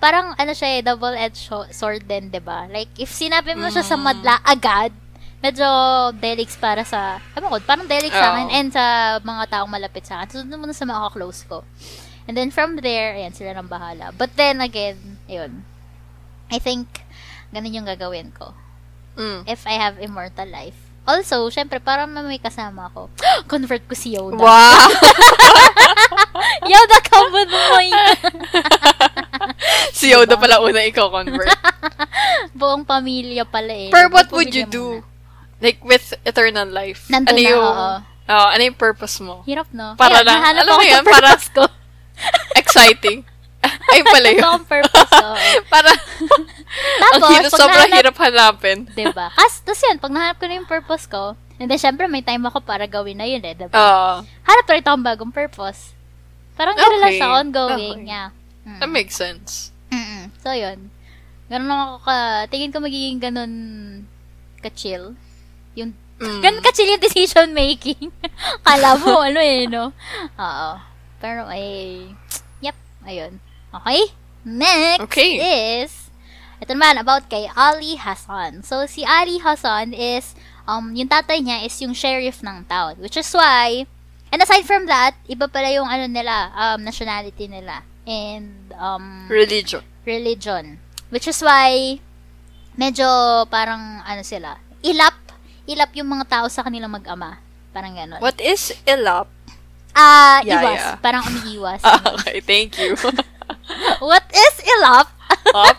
[0.00, 3.96] parang, ano siya eh, double-edged sword din, 'di ba Like, if sinabi mo siya sa
[3.96, 4.04] Mm.
[4.04, 4.92] madla agad,
[5.44, 5.64] medyo
[6.16, 8.84] delix para sa, ano ko, parang delix sa akin and sa
[9.20, 10.40] mga taong malapit sa akin.
[10.40, 11.60] Sunod mo na sa mga close ko.
[12.24, 14.16] And then from there, ayan, sila nang bahala.
[14.16, 15.68] But then again, ayun,
[16.48, 17.04] I think,
[17.52, 18.56] ganun yung gagawin ko.
[19.16, 19.44] Mm.
[19.44, 20.76] If I have immortal life.
[21.04, 23.12] Also, syempre, para may kasama ko,
[23.52, 24.40] convert ko si Yoda.
[24.40, 24.88] Wow!
[26.72, 27.86] Yoda, come with me!
[29.98, 31.52] si Yoda pala una ikaw convert.
[32.58, 33.90] Buong pamilya pala eh.
[33.92, 35.04] Pero what would you do?
[35.04, 35.12] muna.
[35.60, 37.04] Like, with eternal life?
[37.12, 37.92] Nandun ano na, yung, oo.
[38.32, 39.44] oh, ano yung purpose mo?
[39.44, 39.92] Hirap, no?
[40.00, 41.68] Para Ayun, lang- alam mo yun, para- ko.
[42.54, 43.24] Exciting.
[43.92, 44.44] Ay, pala Ito yun.
[44.44, 45.36] ang purpose, oo.
[45.72, 48.78] Para, ang Tapos, hirap, pag sobrang nahanap- hirap hanapin.
[48.92, 49.26] Diba?
[49.32, 52.44] Kas, tapos yan, pag nahanap ko na yung purpose ko, and then, syempre, may time
[52.44, 53.72] ako para gawin na yun eh, diba?
[53.72, 55.96] Ah, Hanap ulit akong bagong purpose.
[56.54, 57.18] Parang gano'n lang Okay.
[57.18, 57.98] siya, ongoing.
[58.00, 58.10] Okay.
[58.10, 58.28] Yeah.
[58.64, 58.78] Mm.
[58.78, 59.72] that makes sense.
[59.90, 60.32] Mm-mm.
[60.38, 60.88] So, yun.
[61.46, 62.16] Ganun lang ako ka,
[62.48, 63.52] tingin ko magiging ganun
[64.58, 65.16] ka-chill.
[65.74, 66.40] Yung, Mm.
[66.40, 68.12] ganun ka-chill yung decision making.
[68.66, 69.88] Kala mo, ano eh, no?
[70.36, 70.70] Oo.
[71.24, 72.04] Pero, ay,
[72.60, 72.76] yep,
[73.08, 73.40] ayun.
[73.72, 74.12] Okay?
[74.44, 75.40] Next Okay.
[75.40, 76.12] is,
[76.60, 78.60] ito naman, about kay Ali Hassan.
[78.60, 80.36] So, si Ali Hassan is,
[80.68, 83.00] um, yung tatay niya is yung sheriff ng town.
[83.00, 83.88] Which is why,
[84.28, 87.80] and aside from that, iba pala yung ano nila, um, nationality nila.
[88.04, 89.80] And, um, Religion.
[90.04, 90.76] religion.
[91.08, 92.04] Which is why,
[92.76, 93.08] medyo
[93.48, 95.16] parang, ano sila, ilap,
[95.64, 97.40] ilap yung mga tao sa kanilang mag-ama.
[97.72, 98.20] Parang gano'n.
[98.20, 99.32] What is ilap?
[99.94, 100.74] Ah, Yeah, iwas.
[100.78, 100.94] yeah.
[100.98, 101.80] Parang umiiwas.
[101.82, 102.98] Ah, okay, thank you.
[104.10, 105.08] What is ilap?
[105.54, 105.78] Up?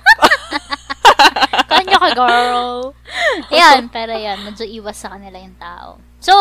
[1.71, 2.95] Kanya ka, girl.
[3.51, 5.99] Ayan, pero yan, medyo iwas sa kanila yung tao.
[6.19, 6.33] So,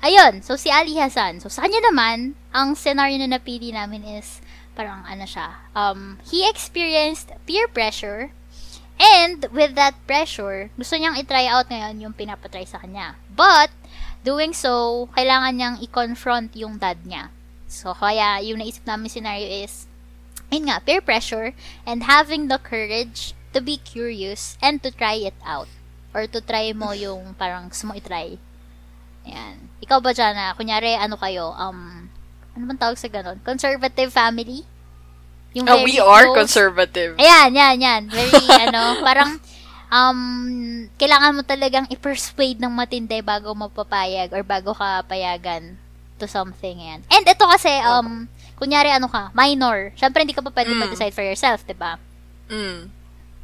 [0.00, 0.40] ayun.
[0.42, 1.40] So, si Ali Hassan.
[1.40, 4.40] So, sa kanya naman, ang scenario na napili namin is,
[4.74, 8.34] parang ano siya, um, he experienced peer pressure
[8.98, 13.18] and with that pressure, gusto niyang i-try out ngayon yung pinapatry sa kanya.
[13.30, 13.70] But,
[14.24, 17.28] doing so, kailangan niyang i-confront yung dad niya.
[17.68, 19.84] So, kaya yung naisip namin scenario is,
[20.48, 21.52] yun nga, peer pressure
[21.84, 25.68] and having the courage to be curious and to try it out.
[26.14, 28.40] Or to try mo yung parang gusto mo i-try.
[29.24, 29.68] Ayan.
[29.80, 30.56] Ikaw ba, Jana?
[30.56, 31.52] Kunyari, ano kayo?
[31.56, 32.08] Um,
[32.54, 33.40] ano bang tawag sa ganon?
[33.44, 34.64] Conservative family?
[35.54, 37.14] Yung Ah, we are close- conservative.
[37.16, 38.02] Ayan, yan, yan.
[38.08, 38.32] Very,
[38.68, 39.38] ano, parang,
[39.94, 40.20] um,
[40.98, 45.78] kailangan mo talagang i-persuade ng matindi bago mapapayag or bago ka payagan
[46.18, 47.00] to something, yan.
[47.08, 49.94] And ito kasi, um, kunyari, ano ka, minor.
[49.94, 50.80] Siyempre, hindi ka pa pwede Mm.
[50.80, 51.98] mag-decide for yourself, di ba?
[52.46, 52.90] Mm.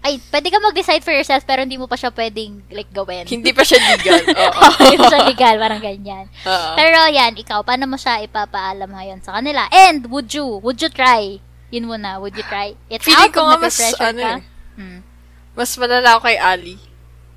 [0.00, 3.26] Ay, pwede ka mag-decide for yourself, pero hindi mo pa siya pwedeng, like, gawin.
[3.34, 4.22] Hindi pa siya legal.
[4.48, 4.60] Oo.
[4.80, 6.24] hindi mo siya legal, parang ganyan.
[6.46, 6.70] Oo.
[6.72, 9.68] Pero yan, ikaw, paano mo siya ipapaalam ngayon sa kanila?
[9.68, 10.62] And, would you?
[10.62, 11.36] Would you try?
[11.68, 14.34] Yun muna, would you try it Feeling out ko mas, ano ka?
[14.38, 14.42] eh,
[14.80, 15.00] Hmm.
[15.54, 16.76] Mas malala ako kay Ali.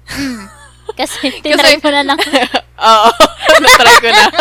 [0.99, 2.19] Kasi, tinry mo na ng...
[2.91, 3.09] Oo.
[3.63, 4.25] Natry ko na.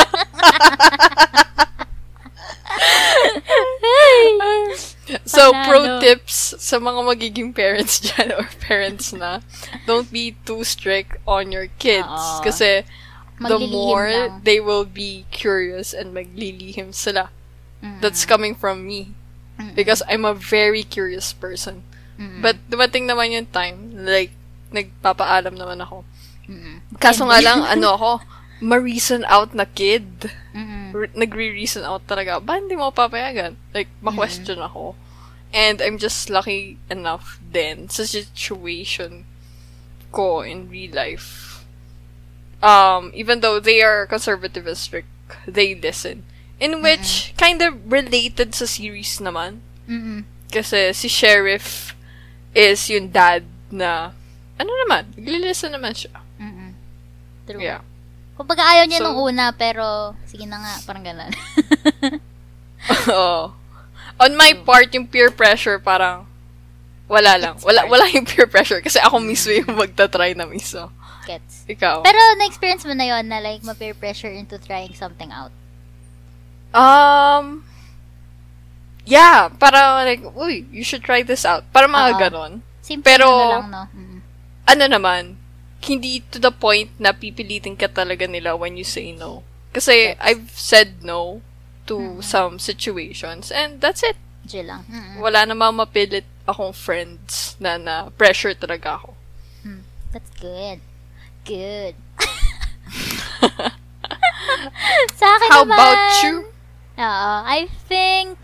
[5.25, 5.65] so, Panalo.
[5.65, 9.41] pro tips sa mga magiging parents dyan or parents na,
[9.87, 12.09] don't be too strict on your kids.
[12.09, 12.43] Oo.
[12.43, 12.83] Kasi,
[13.39, 14.41] the Maglilihim more lang.
[14.45, 17.31] they will be curious and maglilihim sila.
[17.83, 18.01] Mm.
[18.01, 19.15] That's coming from me.
[19.59, 19.75] Mm-mm.
[19.75, 21.83] Because I'm a very curious person.
[22.23, 22.39] Mm-mm.
[22.39, 24.31] But dumating naman yung time, like,
[24.71, 26.07] nagpapaalam naman ako.
[26.47, 26.79] Mm-mm.
[27.03, 28.11] Kaso nga lang, ano ako,
[28.71, 30.31] ma-reason out na kid.
[30.55, 30.95] Mm-mm.
[30.95, 32.39] Re- nagre-reason out talaga.
[32.39, 33.59] Ba hindi mo papayagan?
[33.75, 34.95] Like, ma-question ako.
[35.51, 39.29] And I'm just lucky enough then sa situation
[40.09, 41.61] ko in real life.
[42.63, 45.11] Um, even though they are conservative and strict,
[45.45, 46.23] they listen.
[46.63, 49.61] In which, kind of related sa series naman.
[49.91, 50.23] Mm-mm.
[50.49, 51.99] Kasi si Sheriff
[52.53, 54.13] is yung dad na,
[54.57, 56.13] ano naman, nagli-listen naman siya.
[56.37, 56.71] Mm-mm.
[57.45, 57.61] True.
[57.61, 57.81] Yeah.
[58.33, 61.33] Kumbaga ayaw niya So- nung una, pero sige na nga, parang ganun.
[63.09, 63.53] Oo.
[64.19, 66.29] On my part, yung peer pressure, parang,
[67.09, 67.55] wala lang.
[67.57, 67.91] It's Wala, hard.
[67.91, 70.89] wala yung peer pressure kasi ako mismo yung magta-try na mismo.
[71.23, 71.69] Gets.
[71.69, 72.03] Ikaw?
[72.03, 75.53] Pero na-experience mo na yon na like ma-peer pressure into trying something out.
[76.73, 77.63] Um,
[79.05, 81.65] yeah, para like, uy, you should try this out.
[81.73, 82.19] Para mga Oo.
[82.19, 82.53] ganon.
[82.83, 83.83] Simple Pero- ano lang, no?
[83.95, 84.19] Mm.
[84.63, 85.23] Ano naman,
[85.83, 89.43] hindi to the point na pipilitin ka talaga nila when you say no.
[89.73, 90.19] Kasi Yes.
[90.21, 91.43] I've said no
[91.87, 92.23] to Mm.
[92.23, 94.15] some situations and that's it.
[94.47, 94.87] Chill lang.
[94.87, 95.19] Mm-mm.
[95.23, 99.15] Wala namang mapilit akong friends na na pressure talaga ako.
[99.63, 99.83] Mm.
[100.11, 100.79] That's good.
[101.43, 101.95] Good.
[105.19, 106.35] Sa akin How naman, about you?
[106.99, 108.42] Oo, I think, in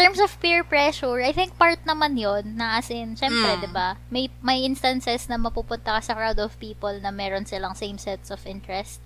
[0.00, 3.60] terms of peer pressure, I think part naman yon na as in, syempre, Mm.
[3.60, 7.76] di ba may, may instances na mapupunta ka sa crowd of people na meron silang
[7.76, 9.04] same sets of interest.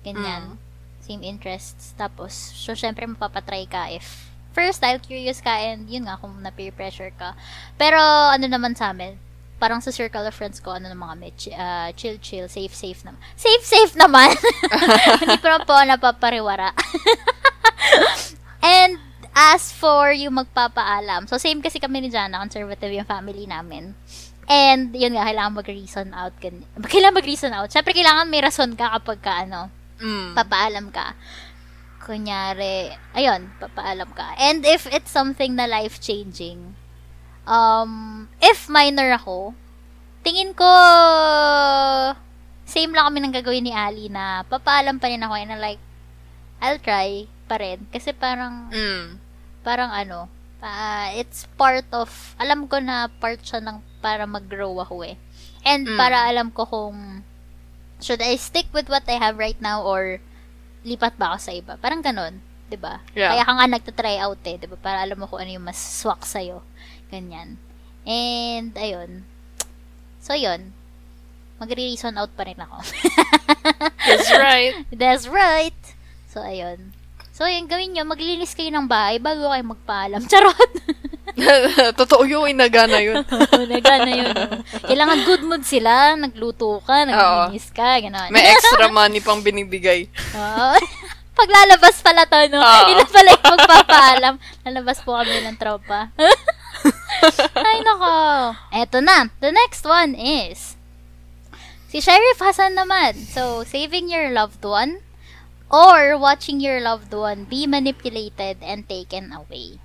[0.00, 0.56] Ganyan.
[1.04, 1.92] Same interests.
[2.00, 6.72] Tapos, so, syempre, mapapatry ka if first time curious ka and yun nga, kung na-peer
[6.72, 7.36] pressure ka.
[7.76, 8.00] Pero,
[8.32, 9.16] ano naman sa amin,
[9.56, 13.20] parang sa circle of friends ko, ano naman kami, ah, chill, chill, safe, safe naman.
[13.38, 14.32] Safe, safe naman!
[15.22, 16.74] Hindi ko na po napapariwara.
[18.62, 18.98] And,
[19.32, 23.96] as for yung magpapaalam, so same kasi kami ni Jana, conservative yung family namin.
[24.44, 26.34] And, yun nga, kailangan mag-reason out.
[26.36, 27.70] gan- Kailangan mag-reason out.
[27.70, 29.70] Siyempre, kailangan may rason ka kapag ka, ano,
[30.02, 30.34] Mm.
[30.34, 31.14] papaalam ka.
[32.02, 34.34] Kunyari, ayun, papaalam ka.
[34.36, 36.74] And if it's something na life-changing,
[37.46, 39.54] um, if minor ako,
[40.26, 40.66] tingin ko,
[42.66, 45.80] same lang kami ng gagawin ni Ali na papaalam pa rin ako and like,
[46.58, 47.84] I'll try pa rin.
[47.92, 49.20] Kasi parang, Mm.
[49.60, 50.32] parang ano,
[50.64, 52.08] ah, it's part of,
[52.40, 55.20] alam ko na part siya ng para mag-grow ako eh.
[55.68, 55.98] And Mm.
[56.00, 57.20] para alam ko kung,
[58.00, 60.16] should I stick with what I have right now or
[60.82, 61.76] lipat ba ako sa iba?
[61.76, 62.40] Parang ganun,
[62.72, 62.98] 'di ba?
[63.12, 63.36] Yeah.
[63.36, 64.80] Kaya ka nga nagta-try out eh, 'di ba?
[64.80, 66.40] Para alam mo kung ano yung mas swak sa
[67.12, 67.60] Ganyan.
[68.08, 69.22] And ayun.
[70.18, 70.72] So yun.
[71.62, 72.82] Magre-reason out pa rin ako.
[74.08, 74.74] That's right.
[74.90, 75.78] That's right.
[76.26, 76.96] So ayun.
[77.42, 80.22] So yun, gawin nyo, maglinis kayo ng bahay bago kayo magpaalam.
[80.30, 80.72] Charot!
[81.98, 83.18] Totoo yun, inagana yun.
[83.66, 84.30] Nagana yun.
[84.30, 84.62] oh.
[84.86, 88.30] Kailangan good mood sila, nagluto ka, naglinis ka, gano'n.
[88.30, 90.06] May extra money pang binibigay.
[90.38, 90.78] Oo.
[91.34, 92.62] Paglalabas pala to, no?
[92.62, 92.82] Oo.
[92.94, 94.34] Ila pala yung magpapaalam.
[94.62, 96.14] Lalabas po kami ng tropa.
[97.58, 98.14] Ay, nako.
[98.70, 99.34] Eto na.
[99.42, 100.78] The next one is,
[101.90, 103.18] si Sheriff Hasan naman.
[103.18, 105.02] So, saving your loved one
[105.72, 109.80] or watching your loved one be manipulated and taken away.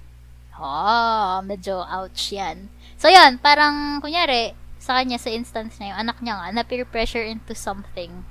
[0.60, 2.68] Oh, medyo ouch yan.
[3.00, 6.84] So, yun, parang, kunyari, sa kanya, sa instance na yung anak niya nga, na peer
[6.84, 8.26] pressure into something.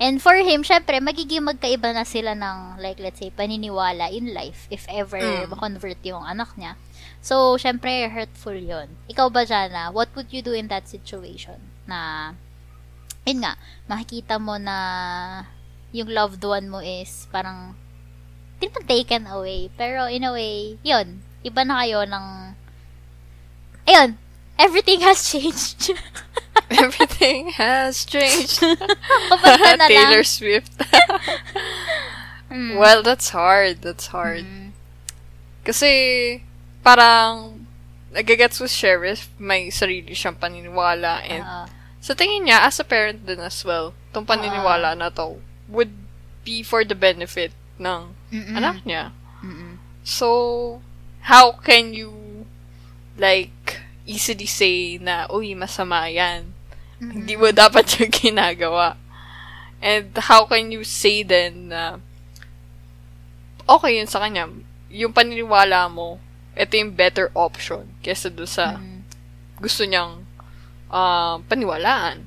[0.00, 4.66] And for him, syempre, magiging magkaiba na sila ng, like, let's say, paniniwala in life,
[4.72, 5.52] if ever Mm.
[5.52, 6.74] ma-convert yung anak niya.
[7.20, 11.60] So, syempre, hurtful yon Ikaw ba, Jana, what would you do in that situation?
[11.84, 12.32] Na,
[13.28, 14.76] yun nga, makikita mo na
[15.92, 17.74] yung loved one mo is parang,
[18.58, 22.26] hindi naman taken away, pero in a way, yun, iba na kayo ng,
[23.88, 24.20] ayun,
[24.60, 25.96] everything has changed.
[26.70, 28.62] Everything has changed.
[29.42, 29.90] Na lang.
[29.90, 30.70] Taylor Swift.
[32.50, 32.82] Mm.
[32.82, 33.78] well, that's hard.
[33.78, 34.42] That's hard.
[34.42, 34.74] Mm.
[35.62, 36.42] Kasi,
[36.82, 37.62] parang,
[38.10, 41.22] nagagets with Sheriff, may sarili siyang paniniwala.
[41.30, 41.64] And, Oo.
[42.02, 45.38] sa tingin niya, as a parent din as well, itong paniniwala na to
[45.70, 45.94] would
[46.44, 48.54] be for the benefit ng Mm-mm.
[48.58, 49.14] anak niya.
[49.40, 49.78] Mm-mm.
[50.02, 50.80] So,
[51.24, 52.44] how can you,
[53.16, 56.50] like, easily say na, uy, masama yan.
[57.00, 58.98] Hindi mo dapat yung ginagawa.
[59.80, 61.96] And how can you say then na,
[63.64, 64.50] okay yun sa kanya.
[64.90, 66.18] Yung paniniwala mo,
[66.52, 69.00] ito yung better option kesa doon sa Mm.
[69.62, 70.26] gusto niyang
[70.90, 72.26] ah, paniwalaan.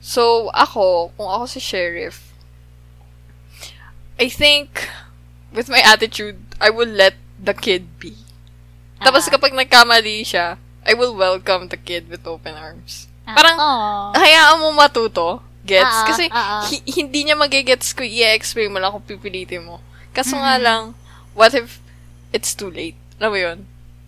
[0.00, 2.30] So, ako, kung ako si Sheriff,
[4.18, 4.88] I think,
[5.50, 8.14] with my attitude, I will let the kid be.
[8.98, 9.30] Tapos Ah.
[9.30, 13.06] kapag nagkamali siya, I will welcome the kid with open arms.
[13.22, 14.02] Ah, Parang, oo.
[14.16, 15.42] hayaan mo matuto.
[15.62, 15.84] Gets?
[15.84, 16.64] Ah, Kasi, ah.
[16.64, 19.84] hi- hindi niya magigets kung i-explain mo lang kung pipilitin mo.
[20.10, 20.64] Kaso nga Mm.
[20.64, 20.82] lang,
[21.34, 21.78] what if
[22.32, 22.96] it's too late?
[23.20, 23.58] Alam mo yun?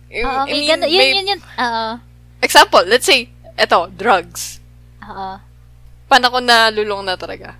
[0.09, 1.41] I- Oo, I mean, gano- yun, may- yun, yun.
[1.55, 1.85] Oo.
[2.41, 4.57] Example, let's say, eto, drugs.
[5.05, 5.37] Oo.
[6.11, 7.55] Paano ko nalulong na talaga?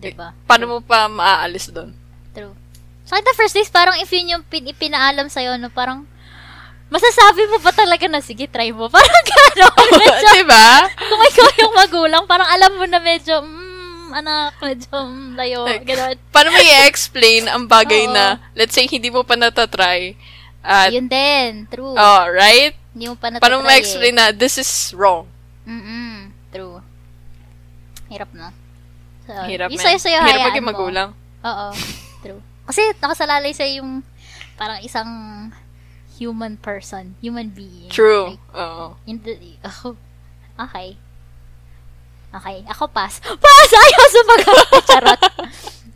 [0.00, 0.32] Diba?
[0.48, 1.92] Paano mo pa maaalis doon?
[2.32, 2.56] True.
[3.04, 6.08] So, in the first place, parang if yun yung pin- ipinaalam sa'yo, no, parang,
[6.88, 8.88] masasabi mo pa talaga na, sige, try mo.
[8.96, 9.88] Parang gano'n.
[10.00, 10.68] Medyo, diba?
[10.96, 15.60] kung ikaw yung magulang, parang alam mo na medyo, mm, anak, medyo mm, layo.
[15.68, 16.16] Like, Gano'n.
[16.32, 18.14] Paano mo i-explain ang bagay Oo.
[18.16, 20.16] na, let's say, hindi mo pa natatry,
[20.64, 21.68] at, Yun din.
[21.68, 21.94] True.
[21.94, 22.72] oh, right?
[22.96, 25.28] Hindi mo pa natatry Paano mo ma-explain na, this is wrong?
[25.68, 25.70] Eh.
[25.70, 26.09] Mm-mm.
[28.10, 28.50] Hirap na.
[29.24, 29.86] So, Hirap, yung man.
[29.86, 30.70] sa'yo, sa'yo, Hirap maging mo.
[30.70, 31.08] magulang.
[31.40, 31.66] Oo.
[32.20, 32.42] True.
[32.66, 34.02] Kasi nakasalalay sa yung
[34.54, 35.08] parang isang
[36.14, 37.88] human person, human being.
[37.88, 38.34] True.
[38.34, 38.98] Like, Oo.
[39.02, 39.96] hindi, oh,
[40.58, 40.98] okay.
[42.30, 43.18] Okay, ako pass.
[43.42, 43.70] Pass!
[43.72, 44.66] Ayaw sumagot!
[44.88, 45.22] Charot.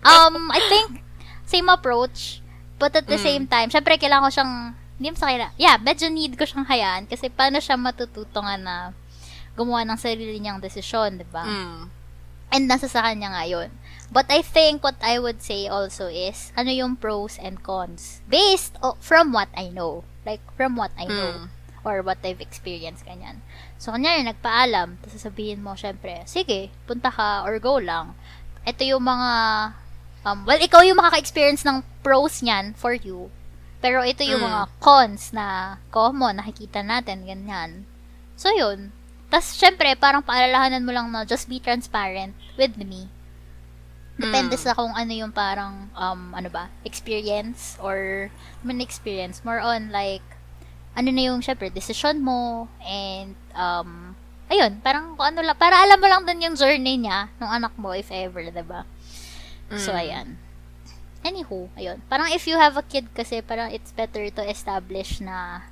[0.03, 0.99] Um, I think,
[1.45, 2.43] same approach,
[2.75, 3.23] but at the Mm.
[3.23, 4.55] same time, syempre, kailangan ko siyang,
[4.97, 8.57] hindi mo sa kailangan, yeah, medyo need ko siyang hayaan, kasi paano siya matututo nga
[8.57, 8.91] na
[9.55, 11.47] gumawa ng sarili niyang desisyon, di ba?
[11.47, 11.87] Mm.
[12.55, 13.75] And nasa sa kanya nga yun.
[14.15, 18.23] But I think what I would say also is, ano yung pros and cons?
[18.31, 20.07] Based o- from what I know.
[20.23, 21.51] Like, from what I know.
[21.51, 21.51] Mm.
[21.83, 23.43] Or what I've experienced, ganyan.
[23.77, 28.15] So, kanya nagpaalam, tapos sasabihin mo, syempre, sige, punta ka or go lang.
[28.65, 29.31] Ito yung mga,
[30.25, 33.29] um, well, ikaw yung makaka-experience ng pros niyan for you.
[33.85, 34.49] Pero ito yung Mm.
[34.49, 37.85] mga cons na common, nakikita natin, ganyan.
[38.39, 38.95] So, yun.
[39.35, 43.11] Tapos, syempre, parang paalalahanan mo lang na just be transparent with me.
[44.15, 44.63] Depende Mm.
[44.63, 48.31] sa kung ano yung parang, um, ano ba, experience or,
[48.63, 50.23] man experience, more on like,
[50.95, 54.15] ano na yung, syempre, decision mo, and, um,
[54.47, 57.75] ayun, parang kung ano lang, para alam mo lang din yung journey niya, ng anak
[57.75, 58.87] mo, if ever, ba
[59.75, 59.99] So, Mm.
[59.99, 60.29] ayan.
[61.27, 61.99] Anywho, ayun.
[62.07, 65.67] Parang if you have a kid kasi, parang it's better to establish na,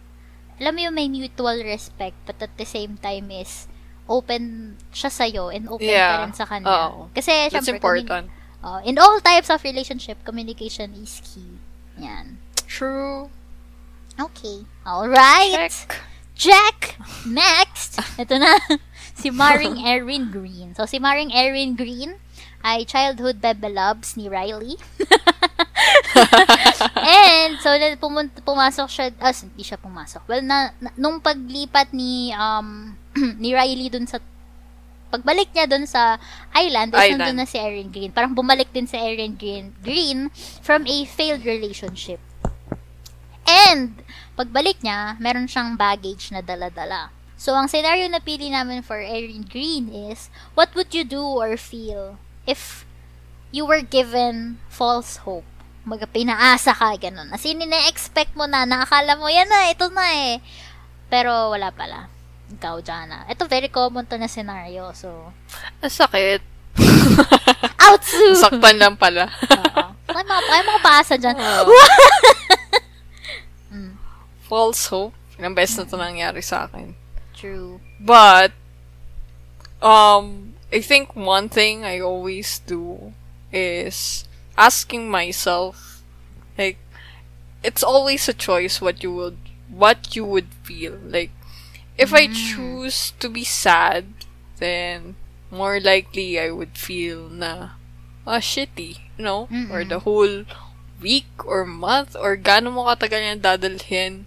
[0.62, 3.66] alam mo yung may mutual respect, but at the same time is,
[4.07, 6.22] open siya sa'yo and open ka Yeah.
[6.22, 6.70] rin sa kanya.
[6.70, 7.11] Oo.
[7.11, 8.27] Kasi, That's syempre, communi- important.
[8.62, 11.59] Oh, in all types of relationship, communication is key.
[11.98, 12.38] Yan.
[12.70, 13.27] True.
[14.14, 14.62] Okay.
[14.87, 15.75] Alright.
[15.75, 15.98] Check.
[16.33, 16.79] Jack!
[17.27, 17.98] Next!
[18.18, 18.55] Ito na.
[19.20, 20.75] si Maring Erin Green.
[20.75, 22.16] So, si Maring Erin Green
[22.62, 24.79] ay childhood bebe loves ni Riley.
[27.03, 27.98] And, so, na-
[28.42, 30.23] pumasok siya, as, hindi siya pumasok.
[30.29, 32.96] Well, na, na- nung paglipat ni, um,
[33.42, 34.21] ni Riley dun sa,
[35.13, 36.17] pagbalik niya dun sa
[36.56, 38.13] island, is nandun na si Erin Green.
[38.13, 40.33] Parang bumalik din si Erin Green, Green
[40.65, 42.21] from a failed relationship.
[43.44, 44.00] And,
[44.38, 47.13] pagbalik niya, meron siyang baggage na dala-dala.
[47.37, 51.58] So, ang scenario na pili namin for Erin Green is, what would you do or
[51.58, 52.87] feel if
[53.50, 55.52] you were given false hope?
[55.83, 57.30] Maga pinaasa ka, ganun.
[57.35, 60.38] As in, ina-expect mo na, nakakala mo, yan na, ito na eh.
[61.10, 62.06] Pero, wala pala.
[62.54, 63.26] Ikaw, Jana.
[63.26, 64.94] Ito, very common to na scenario.
[64.94, 65.33] So,
[65.83, 66.40] Ang sakit.
[67.92, 68.38] outsu!
[68.38, 69.26] Saktan lang pala.
[69.28, 69.85] Oo.
[70.12, 71.37] Ay, mga, ay, mga paasa dyan.
[71.37, 71.72] Oo.
[74.52, 75.16] false hope.
[75.40, 76.92] Ilang beses na ito nangyari sa akin.
[77.33, 77.80] True.
[77.96, 78.52] But,
[79.80, 83.16] um, I think one thing I always do
[83.48, 86.03] is asking myself,
[86.59, 86.79] like,
[87.63, 89.38] it's always a choice what you would,
[89.69, 90.98] what you would feel.
[91.05, 91.31] Like,
[91.98, 94.07] if I choose to be sad,
[94.59, 95.15] then
[95.50, 97.77] more likely I would feel na,
[98.27, 99.48] ah, shitty, you know?
[99.73, 100.44] Or the whole
[101.00, 104.25] week or month or gaano mo katagal yan dadalhin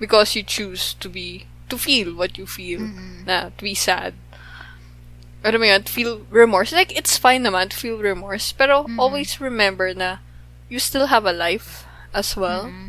[0.00, 2.80] because you choose to be, to feel what you feel,
[3.26, 4.14] na, to be sad.
[5.44, 6.72] Alam mo yun, feel remorse.
[6.72, 8.98] Like, it's fine naman to feel remorse, pero mm-hmm.
[8.98, 10.18] always remember na
[10.68, 12.66] you still have a life as well.
[12.66, 12.88] Mm-hmm.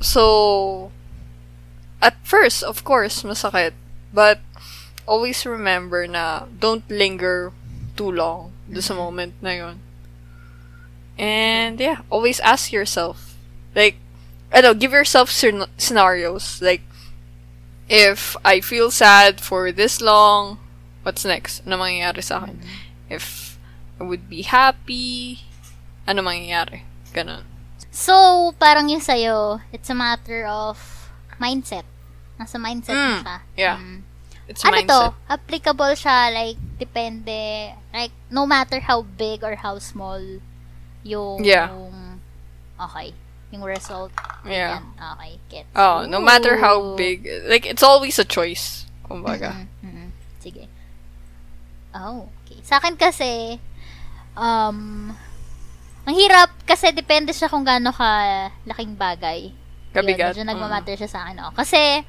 [0.00, 0.90] So,
[2.02, 3.72] at first, of course, masakit.
[4.12, 4.40] But,
[5.06, 7.52] always remember na don't linger
[7.96, 9.02] too long do sa mm-hmm.
[9.02, 9.76] moment na yun.
[11.16, 13.38] And, yeah, always ask yourself.
[13.74, 13.96] Like,
[14.52, 16.60] ano, give yourself scen- scenarios.
[16.60, 16.82] Like,
[17.88, 20.58] if I feel sad for this long,
[21.06, 21.62] what's next?
[21.62, 22.58] Ano mangyayari sa akin?
[23.06, 23.54] If
[23.96, 25.46] I would be happy,
[26.02, 26.82] ano mangyayari?
[27.14, 27.46] Ganon.
[27.94, 30.76] So, parang yung sa'yo, it's a matter of
[31.38, 31.86] mindset.
[32.36, 33.36] Nasa mindset Mm, siya.
[33.56, 33.76] yeah.
[33.78, 34.00] Mm.
[34.50, 34.90] It's ano mindset.
[34.90, 35.00] to?
[35.30, 40.20] Applicable siya, like, depende, like, no matter how big or how small
[41.02, 41.70] yung, Yeah.
[42.76, 43.14] okay,
[43.48, 44.12] yung result.
[44.44, 44.82] Yeah.
[44.82, 44.84] Yan.
[45.16, 45.64] Okay, get.
[45.72, 46.96] Oh, no matter how Ooh.
[46.98, 48.84] big, like, it's always a choice.
[49.06, 49.54] Kumbaga.
[49.54, 49.75] Mm, mm, Sige.
[52.04, 52.60] Oh, okay.
[52.60, 53.56] Sa akin kasi,
[54.36, 55.10] um,
[56.06, 58.10] ang hirap kasi depende siya kung gaano ka
[58.68, 59.50] laking bagay.
[59.90, 60.36] Kabigat.
[60.36, 60.50] Yun, medyo Mm.
[60.52, 61.40] nagmamatter siya sa akin.
[61.42, 61.52] Oh.
[61.56, 62.04] Kasi,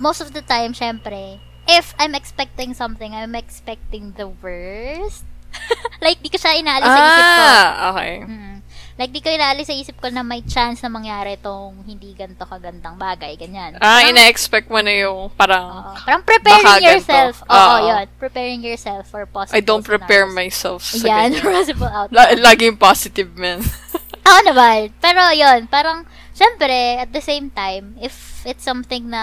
[0.00, 5.28] most of the time, syempre, if I'm expecting something, I'm expecting the worst.
[6.04, 7.44] like, di ko siya inaalis sa isip ko.
[7.44, 8.12] Ah, okay.
[8.24, 8.56] Mm.
[8.94, 12.44] Like, di ko inaalis sa isip ko na may chance na mangyari tong hindi ganito
[12.44, 13.74] kagandang bagay, ganyan.
[13.76, 15.96] Ah, Parang- ina-expect mo na yung parang, Oo.
[15.98, 17.40] parang preparing yourself.
[17.42, 17.76] Oo, Oo.
[17.88, 18.04] yun.
[18.16, 20.36] Preparing yourself for possible I don't prepare scenarios.
[20.36, 22.12] myself sa Yan, possible outcome.
[22.12, 23.64] La- laging positive, man.
[24.28, 24.92] Oo naman.
[24.98, 28.12] Pero yun, parang, syempre, at the same time, if
[28.44, 29.22] it's something na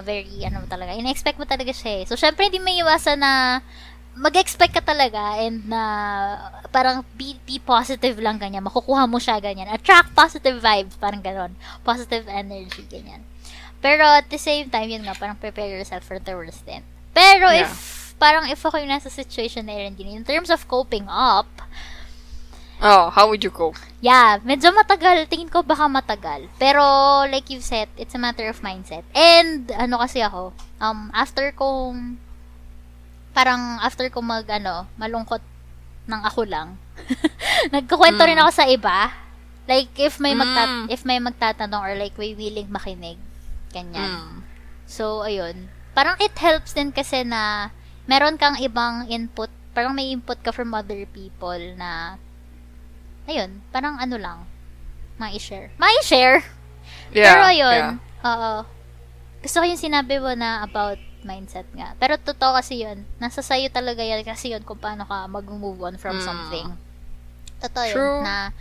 [0.00, 2.04] very, ano talaga, ina-expect mo talaga siya eh.
[2.04, 3.62] So, syempre, hindi may iwasan na
[4.14, 5.82] mag-expect ka talaga and na
[6.70, 8.62] parang be, be positive lang ganyan.
[8.62, 9.70] Makukuha mo siya ganyan.
[9.70, 11.54] Attract positive vibes, parang ganon.
[11.82, 13.26] Positive energy, ganyan.
[13.84, 16.80] Pero at the same time, yun nga, parang prepare yourself for the worst din.
[17.12, 17.68] Pero Yeah.
[17.68, 21.50] if, parang if ako yung nasa situation na yun, in terms of coping up,
[22.80, 23.76] oh, how would you cope?
[24.00, 25.28] Yeah, medyo matagal.
[25.28, 26.48] Tingin ko baka matagal.
[26.56, 26.80] Pero,
[27.28, 29.04] like you said, it's a matter of mindset.
[29.12, 32.18] And, ano kasi ako, um, after kong,
[33.34, 35.42] parang after ko mag, ano, malungkot
[36.06, 36.78] ng ako lang,
[37.74, 39.10] nagkukwento rin ako sa iba.
[39.64, 40.86] Like, if may, magta- Mm.
[40.88, 43.16] if may magtatanong or like, may willing makinig.
[43.72, 44.06] Ganyan.
[44.12, 44.36] Mm.
[44.84, 45.66] So, ayun.
[45.92, 47.72] Parang it helps din kasi na
[48.04, 49.48] meron kang ibang input.
[49.72, 52.20] Parang may input ka from other people na
[53.24, 54.38] ayun, parang ano lang,
[55.16, 55.72] ma-share.
[55.74, 56.44] Ma-share!
[57.10, 57.96] Yeah, Pero ayun, yeah.
[58.20, 58.52] oo.
[59.40, 61.96] Gusto ko yung sinabi mo na about mindset nga.
[61.98, 63.02] Pero totoo kasi yun.
[63.18, 66.24] Nasa sayo talaga yan kasi yun kung paano ka mag-move on from Mm.
[66.24, 66.68] something.
[67.58, 68.20] Totoo True.
[68.20, 68.28] yun.
[68.28, 68.52] Na,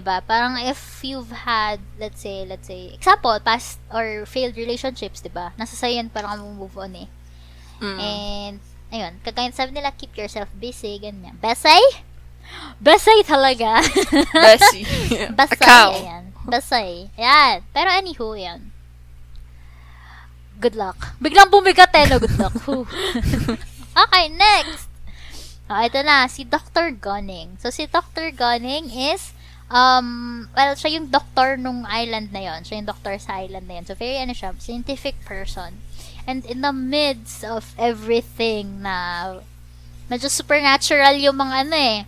[0.00, 5.52] ba Parang if you've had, let's say, let's say, example, past or failed relationships, ba
[5.58, 7.08] Nasa sayo yan para ka move on eh.
[7.82, 7.98] Mm.
[7.98, 8.56] And,
[8.88, 11.36] ayun, kagaya sabi nila, keep yourself busy, ganyan.
[11.42, 11.82] Besay?
[12.78, 13.78] Besay talaga.
[13.82, 14.82] A Basay,
[16.02, 16.24] ayan.
[16.42, 17.06] Basay.
[17.14, 17.62] Ayan.
[17.70, 18.71] Pero anywho, yan.
[20.62, 21.18] Good luck.
[21.18, 22.22] Biglang bumigat eh, no?
[22.22, 22.54] Good luck.
[23.92, 24.88] Okay, next.
[25.68, 26.96] Oh, ito na, si Dr.
[26.96, 27.60] Gunning.
[27.60, 28.32] So, si Dr.
[28.32, 29.36] Gunning is,
[29.68, 32.64] um, well, siya yung doctor nung island na yon.
[32.64, 33.84] Siya yung doctor sa island na yon.
[33.84, 35.84] So, very, ano siya, scientific person.
[36.24, 39.36] And in the midst of everything na
[40.08, 41.98] medyo supernatural yung mga ano eh,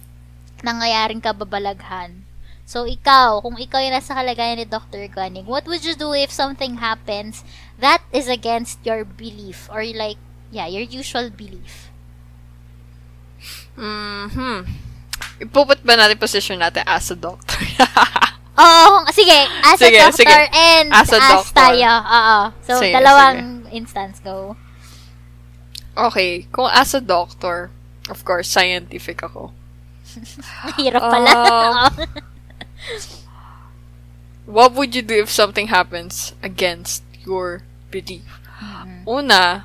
[0.64, 2.24] nangyayaring kababalaghan.
[2.64, 5.04] So, ikaw, kung ikaw yung nasa kalagayan ni Dr.
[5.12, 7.44] Gunning, what would you do if something happens
[7.84, 10.16] that is against your belief or like,
[10.50, 11.90] yeah, your usual belief?
[13.76, 14.62] hmm
[15.42, 17.58] Ipuput ba natin position natin as a doctor?
[18.54, 19.34] Oo, sige,
[19.66, 20.46] as Sige, a doctor sige.
[20.54, 21.58] and As a doctor.
[21.58, 21.90] tayo.
[22.06, 22.38] Oo.
[22.62, 24.54] So, Sige, dalawang instance go.
[25.96, 27.70] okay, kung as a doctor,
[28.08, 29.50] of course, scientific ako.
[30.78, 31.34] Hirap pala.
[31.34, 31.92] Um,
[34.46, 37.62] What would you do if something happens against your
[37.94, 38.26] belief?
[39.06, 39.62] Una,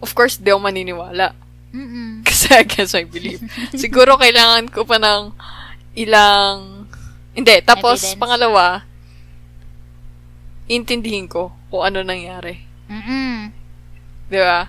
[0.00, 1.36] of course, di ako maniniwala.
[1.70, 2.22] Mm-mm.
[2.26, 3.44] Kasi against my belief.
[3.76, 5.34] Siguro kailangan ko pa ng
[5.94, 6.88] ilang...
[7.30, 8.18] Hindi, tapos Evidence.
[8.18, 8.66] pangalawa,
[10.66, 12.58] intindihin ko kung ano nangyari.
[12.90, 13.54] Mm-mm.
[14.26, 14.66] Di ba?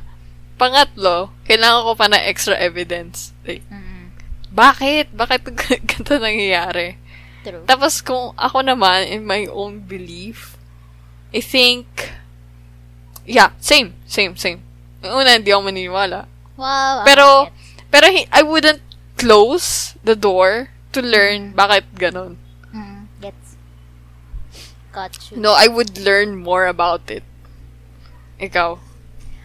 [0.61, 3.33] Pangatlo, kailangan ko pa ng extra evidence.
[3.41, 4.13] Like, Mm-mm.
[4.53, 5.09] bakit?
[5.09, 5.41] Bakit
[5.89, 7.01] ganito nangyayari?
[7.41, 7.65] True.
[7.65, 10.53] Tapos kung ako naman, in my own belief,
[11.33, 11.89] I think,
[13.25, 14.61] yeah, same, same, same.
[15.03, 16.25] Yung una, hindi ako maniniwala.
[16.57, 17.03] Wow.
[17.05, 17.89] Pero, gets.
[17.89, 18.81] pero I wouldn't
[19.17, 22.37] close the door to learn bakit ganon.
[22.73, 23.57] Mm, gets.
[24.91, 25.37] Got you.
[25.37, 27.23] No, I would learn more about it.
[28.41, 28.77] Ikaw,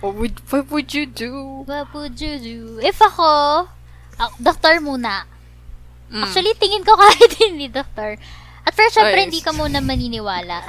[0.01, 1.65] what would, what would you do?
[1.65, 2.81] What would you do?
[2.81, 3.69] If ako,
[4.21, 5.29] ah, doktor muna.
[6.13, 6.23] Mm.
[6.23, 8.17] Actually, tingin ko kahit hindi doktor.
[8.67, 9.27] At first, syempre, Ayos.
[9.31, 10.65] hindi ka muna maniniwala.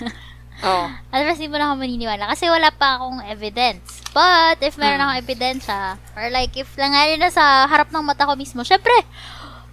[0.62, 0.86] oh.
[1.10, 2.24] At first, hindi mo na ako maniniwala.
[2.28, 4.04] Kasi wala pa akong evidence.
[4.10, 5.04] But, if meron Mm.
[5.04, 5.80] akong ebidensya,
[6.14, 8.94] or like, if nangyari na sa harap ng mata ko mismo, syempre,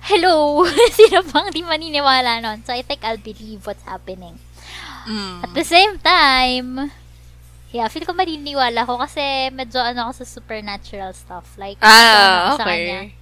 [0.01, 0.65] hello!
[0.97, 2.65] Sino bang di maniniwala nun?
[2.65, 4.41] So, I think I'll believe what's happening.
[5.05, 5.45] Mm.
[5.45, 6.89] At the same time,
[7.69, 11.57] yeah, feel ko maniniwala ko kasi medyo ano ako sa supernatural stuff.
[11.57, 13.05] Like, Ah, sa kanya.
[13.09, 13.17] okay.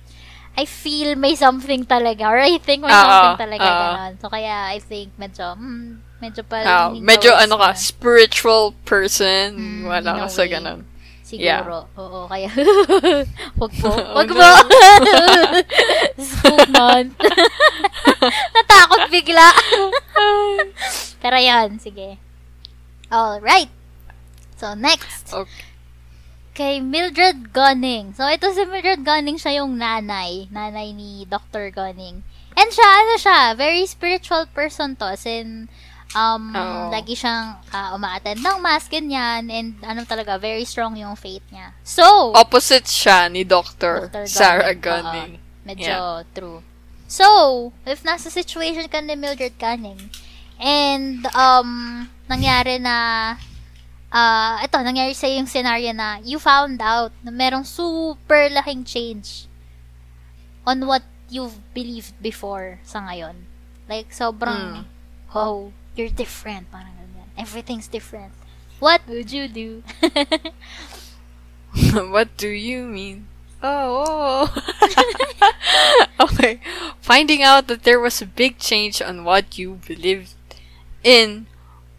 [0.55, 3.79] I feel may something talaga or I think may Oo, something talaga oo.
[3.79, 4.11] ganon.
[4.19, 7.79] So, kaya I think medyo, hmm, medyo pa Ah, leaning medyo ano ka, na.
[7.79, 9.55] spiritual person.
[9.55, 10.51] Mm, Wala ka sa way.
[10.51, 10.83] ganon.
[11.23, 11.85] Siguro.
[11.93, 12.49] Oo, kaya,
[13.61, 13.89] wag po.
[14.17, 14.49] Wag Wag mo.
[16.17, 17.13] Spook month.
[18.51, 19.49] Natakot bigla.
[21.21, 22.17] Pero yan, sige.
[23.07, 23.69] Alright.
[24.57, 25.29] So, next.
[25.29, 25.65] Okay.
[26.51, 28.11] Kay Mildred Gunning.
[28.11, 30.49] So, ito si Mildred Gunning, siya yung nanay.
[30.51, 31.71] Nanay ni Dr.
[31.71, 32.25] Gunning.
[32.57, 35.07] And siya, ano siya, very spiritual person to.
[35.07, 35.69] As in,
[36.15, 36.89] um, Oo.
[36.89, 39.49] lagi siyang uh, umaattend ng mass, ganyan.
[39.49, 41.73] And ano talaga, very strong yung faith niya.
[41.85, 44.09] So, Opposite siya ni Dr.
[44.09, 44.25] Dr.
[44.25, 45.65] Sarah Gunning, Gunning.
[45.65, 46.59] medyo true.
[47.09, 47.25] So,
[47.89, 49.97] if nasa situation ka ni Mildred Gunning,
[50.61, 53.33] and, um, nangyari na,
[54.13, 59.49] ah, ito, nangyari sa yung scenario na you found out na merong super laking change
[60.69, 63.49] on what you've believed before sa ngayon.
[63.89, 64.85] Like, sobrang,
[65.33, 66.71] oh, you're different.
[66.71, 67.27] Parang ganyan.
[67.35, 68.31] Everything's different.
[68.79, 69.83] What would you do?
[72.15, 73.27] what do you mean?
[73.61, 74.47] Oh.
[76.19, 76.61] okay.
[77.01, 80.33] Finding out that there was a big change on what you believed
[81.03, 81.47] in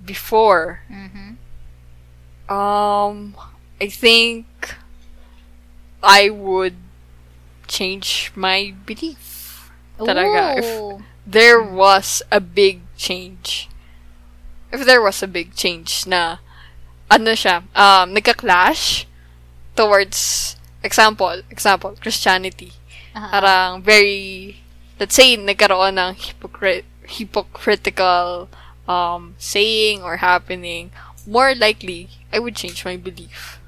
[0.03, 0.81] before.
[0.91, 1.37] mm-hmm.
[2.51, 3.37] Um,
[3.81, 4.75] I think
[6.03, 6.75] I would
[7.69, 9.71] change my belief.
[10.01, 10.59] Talaga.
[10.59, 11.05] If Ooh.
[11.25, 13.70] there was a big change.
[14.71, 16.39] If there was a big change na
[17.11, 19.07] ano siya, um, nagka-clash
[19.75, 22.73] towards example, example, Christianity.
[23.15, 23.29] Ah.
[23.35, 24.63] Parang very
[25.01, 28.49] let's say nagkaroon ng hypocrit- hypocritical
[28.87, 30.91] um saying or happening,
[31.27, 33.59] more likely I would change my belief.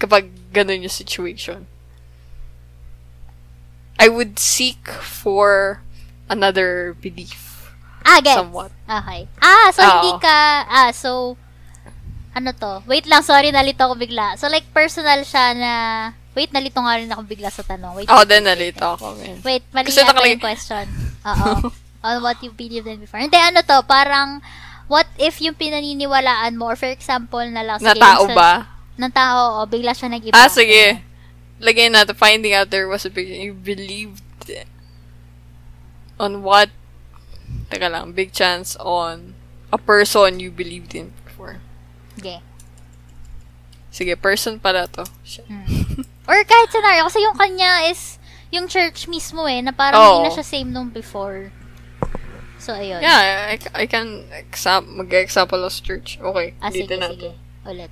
[0.00, 1.66] Kapag ganun yung situation.
[4.00, 5.82] I would seek for
[6.30, 7.49] another belief.
[8.02, 8.36] Ah, gets.
[8.36, 8.72] Somewhat.
[8.82, 9.28] Okay.
[9.38, 9.90] Ah, so Oo.
[9.94, 11.10] hindi ka, ah, so,
[12.30, 12.80] ano to?
[12.84, 14.34] Wait lang, sorry, nalito ako bigla.
[14.34, 15.72] So, like, personal siya na,
[16.32, 17.92] wait, nalito nga rin ako bigla sa tanong.
[17.94, 19.14] Wait, Ako din nalito ako.
[19.14, 19.38] Man.
[19.42, 20.84] wait, mali Kasi yata nakalagay- yung question.
[21.22, 21.48] Oo.
[22.06, 23.20] On what you believed in before.
[23.20, 24.40] Hindi, ano to, parang,
[24.86, 28.52] what if yung pinaniniwalaan mo, or for example, na lang, Na sige, tao sa- ba?
[28.96, 30.32] ng tao, o bigla siya nag-iba.
[30.32, 31.04] Ah, sige.
[31.56, 34.24] Lagay natin, finding out there was a big, you believed
[36.16, 36.68] on what,
[37.70, 39.34] teka lang, big chance on
[39.72, 41.62] a person you believed in before.
[42.18, 42.42] Okay.
[43.90, 45.06] Sige, person pala to.
[45.48, 46.02] Hmm.
[46.30, 48.18] Or kahit scenario, kasi yung kanya is,
[48.50, 51.50] yung church mismo eh, na parang hindi na siya same nung before.
[52.60, 53.00] So, ayun.
[53.00, 56.20] Yeah, I, I can exam, mag-example of church.
[56.20, 57.02] Okay, Ah, sige, dito sige.
[57.02, 57.32] natin.
[57.66, 57.90] Ulit.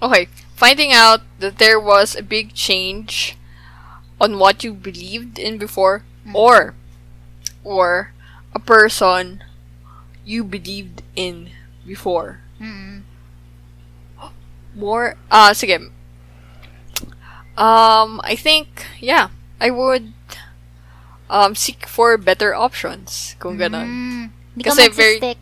[0.00, 3.36] Okay, finding out that there was a big change
[4.20, 6.02] on what you believed in before,
[6.34, 6.74] or,
[7.64, 8.12] or
[8.54, 9.42] a person
[10.24, 11.50] you believed in
[11.86, 12.40] before.
[12.60, 13.02] Mm.
[14.74, 15.90] More, ah, sige.
[17.56, 19.28] Um, I think, yeah,
[19.60, 20.12] I would,
[21.30, 23.88] um, seek for better options, kung ganon.
[23.88, 24.24] Mm.
[24.54, 25.36] Hindi ka Kasi very-.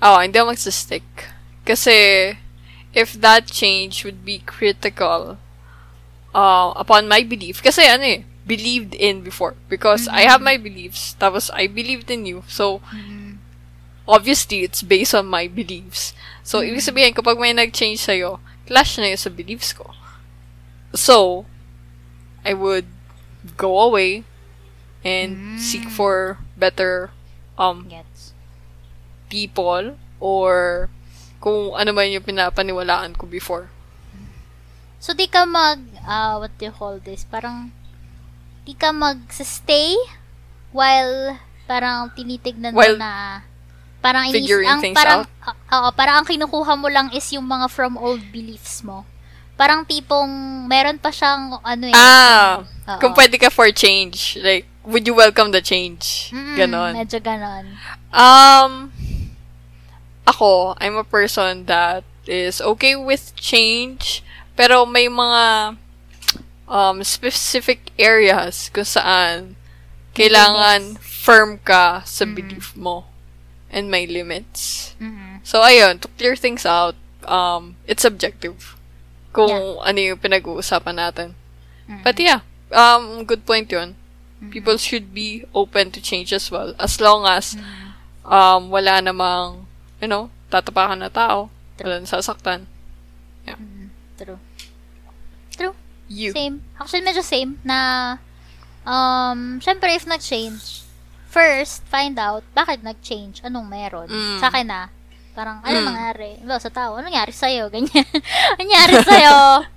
[0.00, 1.04] Oh, hindi ako magsistick.
[1.66, 2.38] Kasi,
[2.94, 5.36] if that change would be critical
[6.32, 9.52] uh, upon my belief, kasi ano eh, believed in before.
[9.68, 12.48] Because I have my beliefs, tapos I believed in you.
[12.48, 13.44] So, Mm.
[14.08, 16.16] obviously, it's based on my beliefs.
[16.40, 19.92] So, ibig sabihin, kapag may nag-change sa'yo, clash na yun sa beliefs ko.
[20.96, 21.44] So,
[22.40, 22.88] I would
[23.60, 24.24] go away
[25.04, 25.92] and seek Mm.
[25.92, 27.12] for better
[27.60, 28.32] um Gets.
[29.28, 30.88] people or
[31.38, 33.68] kung ano man yung pinapaniwalaan ko before.
[34.98, 37.22] So, di ka mag, uh, what do you call this?
[37.22, 37.70] Parang,
[38.68, 39.96] di ka mag-stay
[40.76, 43.40] while parang tinitignan mo While na
[44.04, 45.56] parang inis, ang, things parang, out?
[45.72, 49.08] oo, parang ang kinukuha mo lang is yung mga from old beliefs mo.
[49.56, 50.28] Parang tipong,
[50.68, 51.96] meron pa siyang, ano eh.
[51.96, 53.00] Ah, Oo.
[53.02, 54.38] kung pwede ka for change.
[54.38, 56.30] Like, would you welcome the change?
[56.30, 56.92] Mm, Ganon.
[56.94, 57.66] Medyo ganon.
[58.14, 58.94] Um,
[60.28, 64.22] ako, I'm a person that is okay with change,
[64.54, 65.74] pero may mga
[66.68, 69.56] um, specific areas kung saan
[70.14, 73.08] kailangan firm ka sa belief mo
[73.72, 74.94] and may limits.
[75.00, 75.40] Mm-mm.
[75.44, 78.76] So, ayun, to clear things out, um, it's subjective
[79.32, 81.28] kung ano yung pinag-uusapan natin.
[82.04, 83.96] But yeah, um, good point yun.
[84.52, 86.70] People should be open to change as well.
[86.78, 87.58] As long as
[88.22, 89.66] um, wala namang,
[90.00, 91.50] you know, tatapakan na tao.
[91.80, 92.68] Wala nasasaktan.
[93.46, 93.58] True.
[94.18, 94.40] True.
[96.08, 96.32] You.
[96.32, 96.64] Same.
[96.80, 98.16] Actually, medyo same na,
[98.84, 100.82] um, syempre, if nag-change,
[101.28, 103.44] first, find out, bakit nag-change?
[103.44, 104.08] Anong meron?
[104.08, 104.40] Mm.
[104.40, 104.88] Sa akin na,
[105.36, 105.86] parang, ano Mm.
[105.86, 106.30] nangyari?
[106.40, 107.68] Diba, sa tao, ano nangyari sa'yo?
[107.74, 108.08] Ganyan.
[108.56, 109.68] nangyari sa'yo?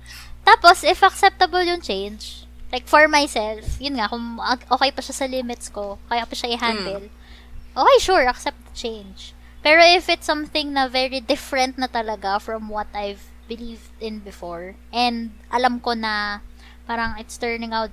[0.42, 4.40] Tapos, if acceptable yung change, like, for myself, yun nga, kung
[4.72, 7.12] okay pa siya sa limits ko, kaya pa siya i-handle,
[7.76, 9.36] okay, sure, accept the change.
[9.62, 13.22] Pero if it's something na very different na talaga from what I've
[13.52, 16.40] believed in before, and alam ko na
[16.88, 17.92] parang it's turning out,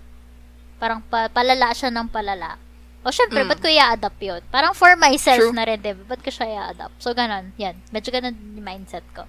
[0.80, 2.55] parang pa- palala siya ng palala.
[3.03, 3.47] O syempre, Mm.
[3.47, 4.41] ba't ko i-adapt yun?
[4.51, 5.55] Parang for myself True.
[5.55, 6.03] na rin, diba?
[6.03, 6.99] Ba't ko siya i-adapt?
[6.99, 7.55] So, ganun.
[7.55, 7.80] Yan.
[7.91, 9.24] Medyo ganun yung mindset ko.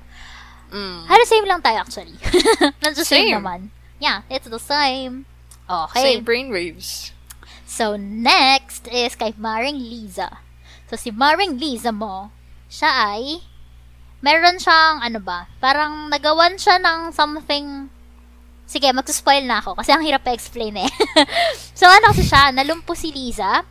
[0.71, 1.07] Mm.
[1.07, 2.15] Halos same lang tayo actually.
[2.85, 3.31] Medyo same.
[3.31, 3.35] Same.
[3.35, 3.61] naman.
[3.99, 5.27] Yeah, it's the same.
[5.67, 6.03] Okay.
[6.03, 7.15] Same brainwaves.
[7.63, 10.43] So, next is kay Maring Liza.
[10.91, 12.35] So, si Maring Liza mo,
[12.67, 13.47] siya ay,
[14.21, 17.89] meron siyang, ano ba, parang nagawan siya ng something,
[18.69, 20.91] sige, mag-spoil na ako kasi ang hirap pa-explain eh.
[21.79, 23.65] so, ano kasi siya, nalumpo si Liza,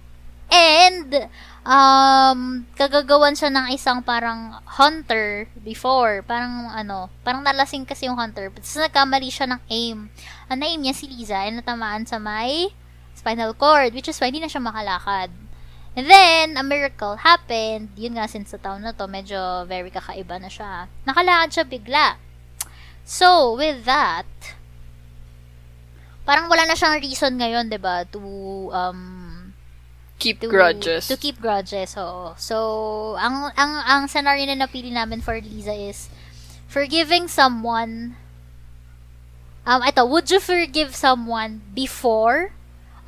[0.50, 1.30] and,
[1.66, 8.50] um, kagagawan siya ng isang parang hunter before, parang ano, parang nalasing kasi yung hunter,
[8.50, 10.10] but nagkamali siya ng aim.
[10.50, 12.74] Ang na-aim niya si Liza ay natamaan sa may
[13.14, 15.30] spinal cord, which is why hindi na siya makalakad.
[15.98, 17.90] And then, a miracle happened.
[17.98, 20.86] Yun nga, since sa taon na to, medyo very kakaiba na siya.
[21.04, 22.08] Nakalakad siya bigla.
[23.10, 24.30] So, with that,
[26.30, 28.22] parang wala na siyang reason ngayon, 'di ba to,
[28.70, 29.02] um,
[30.20, 31.08] Keep to, grudges.
[31.08, 32.36] To keep grudges, oo.
[32.36, 36.12] So, ang, ang, ang scenario na napili namin for Lisa is,
[36.68, 38.20] forgiving someone,
[39.64, 42.52] um, ito, would you forgive someone before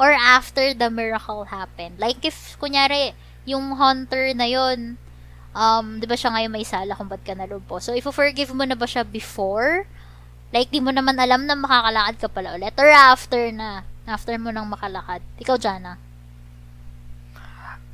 [0.01, 2.01] or after the miracle happened?
[2.01, 3.13] Like, if, kunyari,
[3.45, 4.97] yung hunter na yon
[5.53, 7.77] um, di ba siya ngayon may sala kung ba't ka nalumpo?
[7.77, 9.85] So, if forgive mo na ba siya before?
[10.49, 12.73] Like, di mo naman alam na makakalakad ka pala ulit?
[12.81, 13.85] Or after na?
[14.09, 15.21] After mo nang makalakad?
[15.37, 16.01] Ikaw, Jana.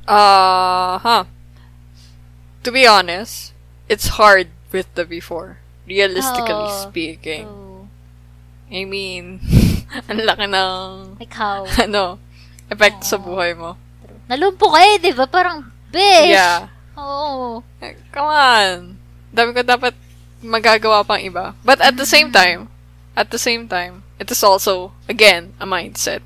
[0.08, 1.24] Uh, huh.
[2.64, 3.52] To be honest,
[3.92, 5.60] it's hard with the before.
[5.84, 6.80] Realistically Oo.
[6.88, 7.44] speaking.
[7.44, 7.88] So,
[8.72, 9.40] I mean,
[10.10, 10.82] ang laki ng,
[11.32, 11.64] how?
[11.84, 12.20] ano,
[12.68, 13.24] effect sa Oo.
[13.24, 13.76] buhay mo.
[14.28, 15.24] Nalumpo ka eh, di ba?
[15.24, 16.36] Parang, bish!
[16.36, 16.68] Yeah.
[16.98, 17.64] Oo.
[17.80, 18.76] Eh, Come on.
[19.32, 19.94] Dami ko dapat
[20.44, 21.56] magagawa pang iba.
[21.64, 22.68] But at the same time,
[23.16, 26.20] at the same time, it is also, again, a mindset.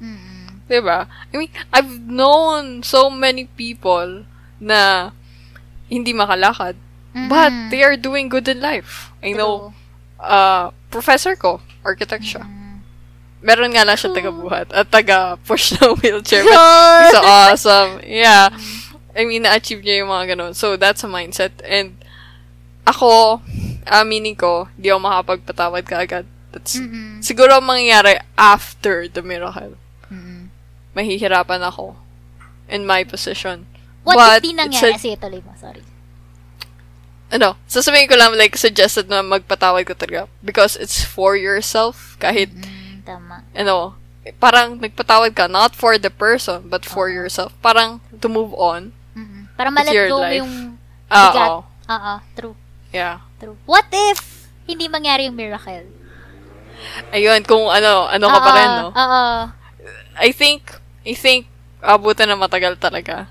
[0.00, 0.64] Mm-mm.
[0.66, 1.06] Diba?
[1.06, 4.24] I mean, I've known so many people
[4.62, 5.10] na
[5.90, 6.80] hindi makalakad,
[7.28, 7.70] but Mm-mm.
[7.70, 9.12] they are doing good in life.
[9.22, 9.74] I know,
[10.18, 10.24] True.
[10.24, 12.48] uh, professor ko, architect siya.
[12.48, 12.61] Mm.
[13.42, 16.46] Meron nga lang siya taga-buhat at taga-push na wheelchair.
[16.46, 17.98] But so awesome.
[18.06, 18.54] Yeah.
[19.12, 20.54] I mean, na-achieve niya yung mga ganun.
[20.54, 21.52] So, that's a mindset.
[21.66, 21.98] And,
[22.86, 23.42] ako,
[23.84, 26.24] aminin ko, di ako makapagpatawad kaagad.
[26.54, 27.20] That's, Mm-mm.
[27.20, 29.76] siguro ang mangyayari after the miracle.
[30.08, 30.48] Mm-mm.
[30.96, 31.96] Mahihirapan ako
[32.70, 33.66] in my position.
[34.06, 34.96] What But, if di nangyari?
[34.96, 35.52] Sige, tuloy mo.
[35.58, 35.82] Sorry.
[37.32, 40.28] ano, sasabihin ko lang, like, suggested na magpatawad ko talaga.
[40.44, 42.20] Because it's for yourself.
[42.20, 42.81] Kahit, Mm,
[43.12, 43.36] tama.
[43.52, 43.76] ano,
[44.38, 47.14] parang nagpatawad ka, not for the person, but for Oo.
[47.14, 47.50] yourself.
[47.58, 48.94] Parang, to move on.
[49.12, 49.50] Mm-mm.
[49.54, 50.40] Para malet go life.
[50.40, 51.48] yung Ah, bigat.
[51.50, 51.60] oo.
[51.92, 52.56] Oo, true.
[52.88, 53.20] Yeah.
[53.36, 53.58] True.
[53.66, 55.84] What if hindi mangyari yung miracle?
[57.12, 58.88] Ayun, kung ano, ano ka pa rin, no?
[58.90, 59.22] Oo.
[60.18, 60.66] I think,
[61.02, 61.46] I think,
[61.82, 63.26] abutan na matagal talaga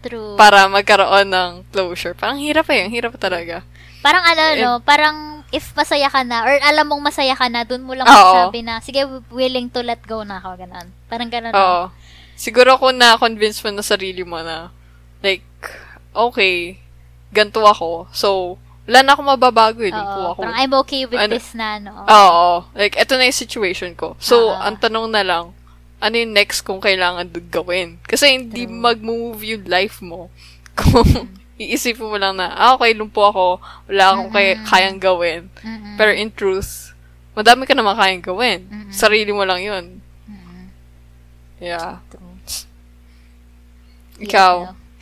[0.00, 0.34] True.
[0.34, 2.16] para magkaroon ng closure.
[2.16, 3.60] Parang hirap eh, hirap talaga.
[4.00, 4.70] Parang ano, no?
[4.80, 8.62] Parang if masaya ka na, or alam mong masaya ka na, dun mo lang sabi
[8.62, 10.86] na, sige, willing to let go na ako, ganun.
[11.06, 11.52] Parang ganun.
[11.52, 11.90] Oo.
[12.34, 14.70] Siguro kung na-convince mo na sarili mo na,
[15.20, 15.44] like,
[16.10, 16.78] okay,
[17.30, 18.08] ganto ako.
[18.10, 19.92] So, wala na akong mababago eh.
[19.92, 20.40] Oo, ako.
[20.40, 21.94] parang I'm okay with Ano- this na, no?
[22.00, 22.64] Oo.
[22.72, 24.14] Like, eto na yung situation ko.
[24.18, 24.66] So, Ah.
[24.66, 25.54] ang tanong na lang,
[26.00, 28.00] ano yung next kung kailangan gawin?
[28.02, 28.72] Kasi hindi True.
[28.72, 30.32] mag-move yung life mo
[30.78, 31.06] kung
[31.60, 33.46] iisipin mo lang na, ah, okay, lumpo ako,
[33.84, 35.52] wala akong kay- kayang gawin.
[35.60, 35.94] Mm-mm.
[35.94, 36.96] Pero in truth,
[37.32, 38.64] madami ka naman kayang gawin.
[38.64, 38.88] Mm-mm.
[38.90, 40.00] Sarili mo lang yun.
[40.24, 40.72] Mm-mm.
[41.60, 42.00] Yeah.
[42.08, 42.32] True.
[44.20, 44.54] Ikaw,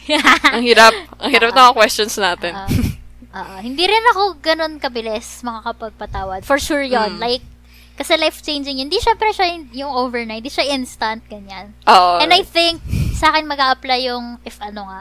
[0.08, 0.24] Yeah,
[0.56, 0.94] ang hirap.
[1.20, 2.56] Ang hirap ng mga questions natin.
[2.56, 2.96] Oo.
[3.28, 3.56] Oo.
[3.60, 6.48] hindi rin ako ganun kabilis makakapagpatawad.
[6.48, 7.20] For sure yon Mm.
[7.20, 7.44] Like,
[7.92, 8.88] kasi life-changing yun.
[8.88, 10.40] Hindi syempre siya yung- overnight.
[10.40, 11.76] Hindi siya instant, ganyan.
[11.84, 12.24] Oo.
[12.24, 12.80] And I think,
[13.12, 15.00] sa akin mag apply yung, if ano nga,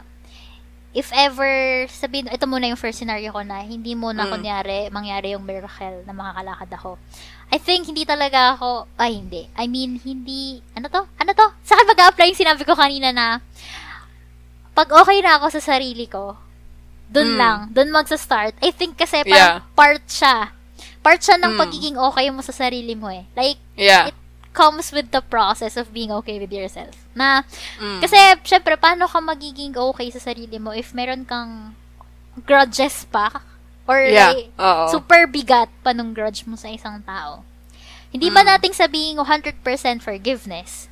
[0.95, 4.31] if ever, sabihin, ito muna yung first scenario ko na, hindi muna Mm.
[4.31, 6.91] kunyari, mangyari yung miracle na makakalakad ako.
[7.47, 9.47] I think, hindi talaga ako, ay hindi.
[9.55, 11.07] I mean, hindi, ano to?
[11.15, 11.47] Ano to?
[11.63, 13.39] Sa akin mag apply yung sinabi ko kanina na,
[14.75, 16.35] pag okay na ako sa sarili ko,
[17.07, 17.39] dun Mm.
[17.39, 18.59] lang, dun magsa-start.
[18.59, 19.63] I think kasi Yeah.
[19.73, 20.51] part siya.
[20.99, 21.59] Part siya ng Mm.
[21.61, 23.23] pagiging okay mo sa sarili mo eh.
[23.31, 24.11] Like, Yeah.
[24.11, 24.17] it
[24.57, 26.97] comes with the process of being okay with yourself.
[27.13, 27.45] Na,
[27.77, 28.01] Mm.
[28.01, 31.77] kasi, syempre, paano ka magiging okay sa sarili mo if meron kang
[32.41, 33.29] grudges pa?
[33.85, 34.33] Or Yeah.
[34.33, 34.49] like,
[34.89, 37.45] super bigat pa nung grudge mo sa isang tao.
[38.09, 38.49] Hindi ba Mm.
[38.49, 40.89] nating sabihin 100% forgiveness?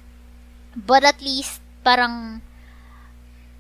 [0.77, 2.39] But at least, parang,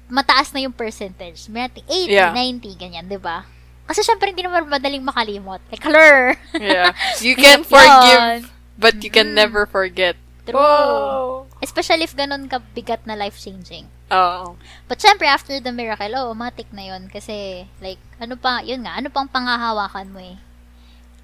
[0.05, 1.49] mataas na yung percentage.
[1.49, 2.29] May natin 80, Yeah.
[2.31, 3.43] 90, ganyan, di ba?
[3.85, 5.61] Kasi syempre, hindi naman madaling makalimot.
[5.69, 6.37] Like, color.
[6.57, 6.93] yeah.
[7.25, 9.37] You can forgive, but you can Mm.
[9.37, 10.15] never forget.
[10.45, 10.55] True.
[10.55, 11.49] Whoa.
[11.59, 13.89] Especially if ganun ka bigat na life-changing.
[14.13, 14.53] Oo.
[14.85, 17.09] But syempre, after the miracle, oh, matik na yun.
[17.09, 20.37] Kasi, like, ano pa, yun nga, ano pang pangahawakan mo eh.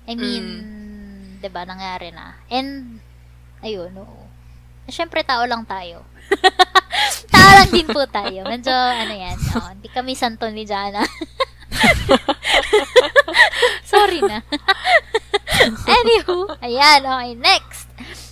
[0.09, 1.37] I mean, Mm.
[1.37, 2.33] 'di ba nangyari na.
[2.49, 2.97] And,
[3.61, 4.25] ayun, oo.
[4.89, 6.01] Syempre, tao lang tayo.
[7.33, 8.41] tao lang din po tayo.
[8.43, 11.05] Medyo, ano yan, oh, hindi kami santon ni Jana.
[13.91, 14.41] Sorry na.
[15.99, 17.88] Anywho, ayan, okay, next.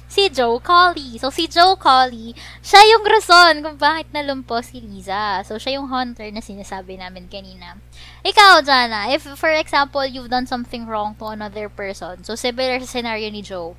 [0.10, 1.22] Si Joe Colley.
[1.22, 2.34] So, si Joe Colley,
[2.66, 5.46] siya yung rason kung bakit nalumpo si Liza.
[5.46, 7.78] So, siya yung hunter na sinasabi namin kanina.
[8.26, 13.00] Ikaw, Jana, if, for example, you've done something wrong to another person, so similar sa
[13.00, 13.78] scenario ni Joe,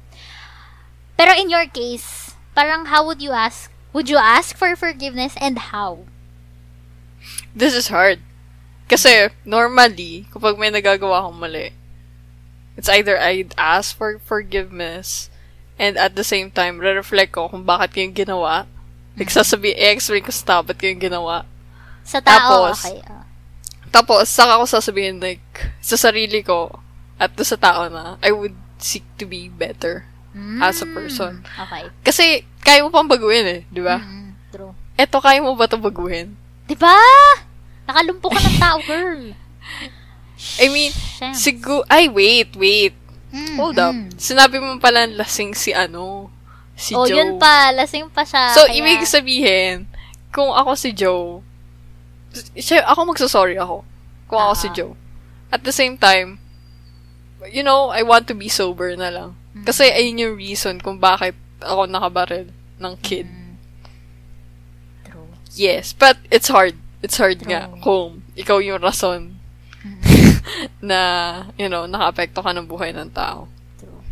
[1.20, 3.68] pero in your case, parang how would you ask?
[3.92, 6.06] Would you ask for forgiveness and how?
[7.52, 8.24] This is hard.
[8.90, 11.70] Kasi, normally, kapag may nagagawa akong mali,
[12.74, 15.30] it's either I'd ask for forgiveness
[15.78, 18.66] and at the same time, re-reflect ko kung bakit ko yung ginawa.
[19.14, 21.46] Like, sasabi, i-explain ko sa tao ba't ko yung ginawa.
[22.02, 22.98] Sa tao, Tapos, okay.
[23.06, 23.24] ah.
[23.94, 26.82] Tapos, saka ko sasabihin, like, sa sarili ko,
[27.14, 30.08] at sa tao na, I would seek to be better
[30.58, 31.32] as a Mm, person.
[31.46, 31.84] Okay.
[32.02, 32.24] Kasi,
[32.62, 34.02] kaya mo pang baguhin eh, di ba?
[34.02, 34.74] Mm, true.
[34.98, 36.34] Eto, kaya mo ba ito baguhin?
[36.66, 36.96] Diba?
[37.90, 39.22] Nakalumpo ka ng tao, girl.
[40.62, 40.94] I mean.
[41.34, 42.94] Siguro, ay, wait, wait.
[43.34, 43.94] Mm, Hold up.
[43.94, 44.14] mm.
[44.14, 46.30] Sinabi mo pala lasing si ano,
[46.74, 47.18] si oh, Joe.
[47.18, 47.74] yun pa.
[47.74, 48.54] Lasing pa siya.
[48.54, 49.90] So, kaya- ibig sabihin,
[50.30, 51.42] kung ako si Joe,
[52.54, 53.82] siya, ako magsasorry ako.
[54.30, 54.58] Kung ako Ah.
[54.58, 54.94] si Joe.
[55.50, 56.38] At the same time,
[57.50, 59.34] you know, I want to be sober na lang.
[59.54, 59.66] Mm.
[59.66, 63.26] Kasi ayun yung reason kung bakit ako nakabaril ng kid.
[63.26, 63.54] Mm.
[65.06, 65.30] True.
[65.52, 66.78] Yes, but it's hard.
[67.00, 67.80] It's hard nga True.
[67.80, 69.36] kung ikaw yung rason
[69.80, 69.96] Mm.
[70.92, 71.00] na,
[71.56, 73.48] you know, nakaapekto ka ng buhay ng tao.
[73.80, 74.04] True.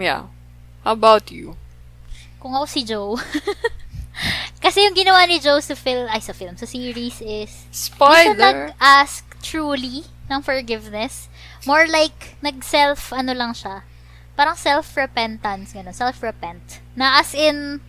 [0.00, 0.32] Yeah.
[0.80, 1.52] How about you?
[2.40, 3.20] Kung ako si Joe,
[4.64, 8.72] kasi yung ginawa ni Joe sa film, ay sa film, sa series is, Hindi Spoiler!
[8.72, 11.28] nag-ask truly ng forgiveness.
[11.68, 13.84] More like, nag-self, ano lang siya.
[14.32, 15.92] Parang self-repentance, gano'n.
[15.92, 16.80] Self-repent.
[16.94, 17.84] Na as in,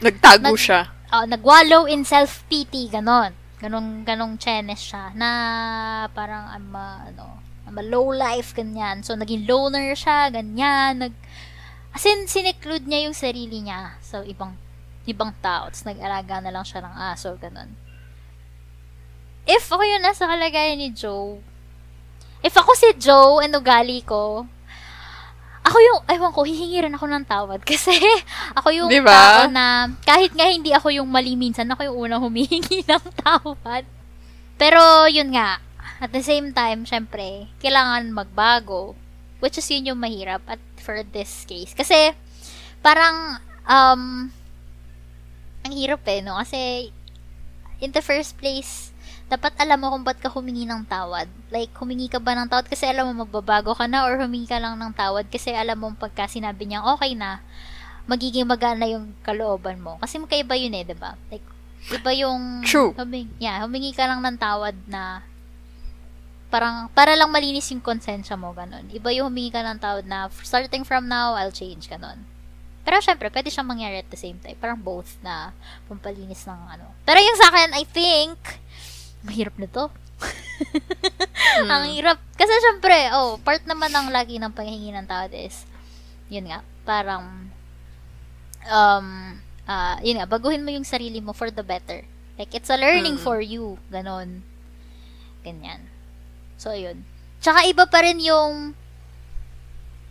[0.00, 0.88] Nagtago nag- siya.
[1.10, 3.36] uh, nag-wallow in self-pity, gano'n.
[3.60, 5.12] Ganong, ganong chenes siya.
[5.12, 5.28] Na
[6.16, 7.38] parang, I'm a, ano,
[7.68, 9.04] I'm a low life, ganyan.
[9.04, 11.04] So, naging loner siya, ganyan.
[11.04, 11.14] Nag,
[11.92, 14.56] as in, siniklude niya yung sarili niya sa ibang,
[15.04, 15.68] ibang tao.
[15.68, 17.70] Tapos, nag-alaga na lang siya ng aso, gano'n.
[19.44, 21.40] If ako yun nasa kalagayan ni Joe,
[22.40, 24.48] if ako si Joe and ugali ko,
[25.60, 27.60] ako yung, ewan ko, hihingi rin ako ng tawad.
[27.68, 27.92] Kasi,
[28.56, 29.12] ako yung Di ba?
[29.12, 33.84] tao na, kahit nga hindi ako yung mali minsan, ako yung unang humihingi ng tawad.
[34.56, 35.60] Pero, yun nga,
[36.00, 38.96] at the same time, syempre, kailangan magbago.
[39.40, 41.72] Which is yun yung mahirap at for this case.
[41.72, 42.12] Kasi,
[42.80, 44.28] parang, um,
[45.64, 46.36] ang hirap eh, no?
[46.40, 46.88] Kasi,
[47.80, 48.89] in the first place,
[49.30, 51.30] dapat alam mo kung ba't ka humingi ng tawad.
[51.54, 54.58] Like, humingi ka ba ng tawad kasi alam mo magbabago ka na or humingi ka
[54.58, 57.38] lang ng tawad kasi alam mo pagka sinabi niya okay na,
[58.10, 60.02] magiging magana yung kalooban mo.
[60.02, 61.14] Kasi magkaiba yun eh, 'di ba?
[61.30, 61.46] Like,
[61.94, 62.66] iba yung...
[62.66, 62.90] True.
[62.98, 65.22] Huming, yeah, humingi ka lang ng tawad na
[66.50, 68.90] parang, para lang malinis yung konsensya mo, ganun.
[68.90, 72.26] Iba yung humingi ka ng tawad na, starting from now, I'll change, ganun.
[72.82, 74.58] Pero syempre, pwede siyang mangyari at the same time.
[74.58, 75.54] Parang both na
[75.86, 76.90] pampalinis ng ano.
[77.06, 78.34] Pero yung sa akin, I think,
[79.22, 79.88] mahirap na to.
[81.72, 82.20] Ang hirap.
[82.36, 85.64] Kasi syempre, oh, part naman ng lagi ng paghingi ng tawad is,
[86.28, 87.48] yun nga, parang,
[88.66, 89.06] um,
[89.64, 92.04] ah yun nga, baguhin mo yung sarili mo for the better.
[92.36, 93.24] Like, it's a learning Mm.
[93.24, 93.76] for you.
[93.92, 94.40] Ganon.
[95.44, 95.88] Ganyan.
[96.56, 97.04] So, yun.
[97.40, 98.76] Tsaka iba pa rin yung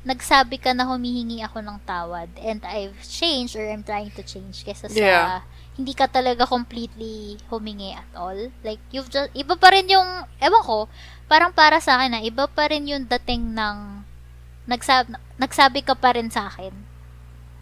[0.02, 4.64] nagsabi ka na humihingi ako ng tawad and I've changed or I'm trying to change
[4.64, 5.44] kesa sa Yeah.
[5.80, 8.52] Hindi ka talaga completely humingi at all.
[8.68, 10.92] Like, you've just, iba pa rin yung, ewan ko,
[11.32, 14.04] parang para sa akin na, iba pa rin yung dating ng,
[14.68, 15.08] nagsab,
[15.40, 16.76] nagsabi ka pa rin sa akin.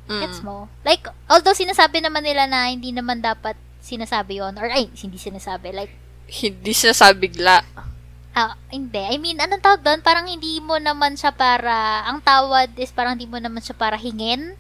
[0.10, 0.22] Mm.
[0.26, 0.66] Gets mo?
[0.82, 3.54] Like, although sinasabi naman nila na hindi naman dapat
[3.86, 5.70] sinasabi yon or ay, hindi sinasabi.
[5.78, 5.94] Like,
[6.28, 7.64] Hindi siya sabi bigla.
[8.36, 9.00] ah, hindi.
[9.00, 10.04] I mean, anong tawag doon?
[10.04, 13.96] Parang hindi mo naman siya para, ang tawad is parang hindi mo naman siya para
[13.96, 14.58] hingin.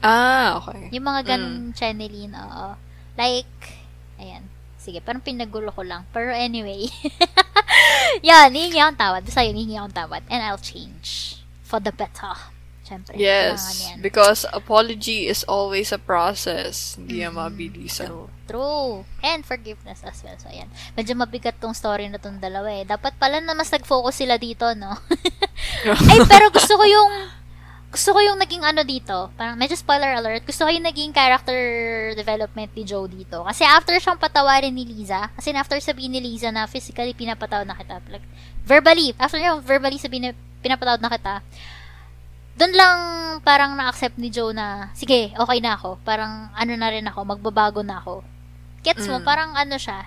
[0.00, 0.88] Ah, okay.
[0.96, 2.76] Yung mga ganun channeling, oo.
[3.16, 3.52] Like,
[4.16, 4.48] ayan.
[4.80, 6.08] Sige, parang pinagulo ko lang.
[6.08, 6.88] Pero anyway.
[8.26, 9.22] yan, hihingi akong tawad.
[9.22, 10.22] Basta yun, hihingi akong tawad.
[10.32, 11.36] And I'll change.
[11.60, 12.32] For the better.
[12.82, 13.14] Siyempre.
[13.14, 16.98] Yes, because apology is always a process.
[16.98, 17.38] Hindi yan Mhm.
[17.38, 18.08] mabilisan.
[18.10, 18.28] True.
[18.50, 18.90] True.
[19.22, 20.34] And forgiveness as well.
[20.40, 20.66] So, ayan.
[20.98, 22.82] Medyo mabigat tong story na tong dalawa eh.
[22.82, 24.90] Dapat pala na mas nag-focus sila dito, no?
[26.10, 27.10] Ay, pero gusto ko yung
[27.90, 29.34] gusto ko yung naging ano dito.
[29.34, 30.46] Parang medyo spoiler alert.
[30.46, 31.58] Gusto ko yung naging character
[32.14, 33.42] development ni Joe dito.
[33.42, 37.74] Kasi after siyang patawarin ni Liza, kasi after sabihin ni Liza na physically pinapatawad na
[37.74, 38.22] kita, like,
[38.62, 40.32] verbally, after yung verbally sabihin na
[40.62, 41.34] pinapatawad na kita,
[42.54, 42.96] doon lang
[43.42, 45.98] parang na-accept ni Joe na, sige, okay na ako.
[46.06, 48.22] Parang ano na rin ako, magbabago na ako.
[48.86, 49.18] Gets mo?
[49.18, 49.26] Mm.
[49.26, 50.06] Parang ano siya.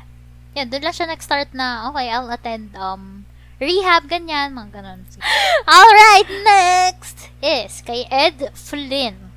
[0.56, 3.23] Yan, doon lang siya nag-start na, okay, I'll attend um,
[3.64, 5.02] rehab, ganyan, mga ganun.
[5.72, 9.32] Alright, next is kay Ed Flynn.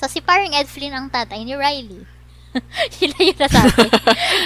[0.00, 2.04] So, si paring Ed Flynn ang tatay ni Riley.
[3.02, 3.86] yun lang yung nasabi.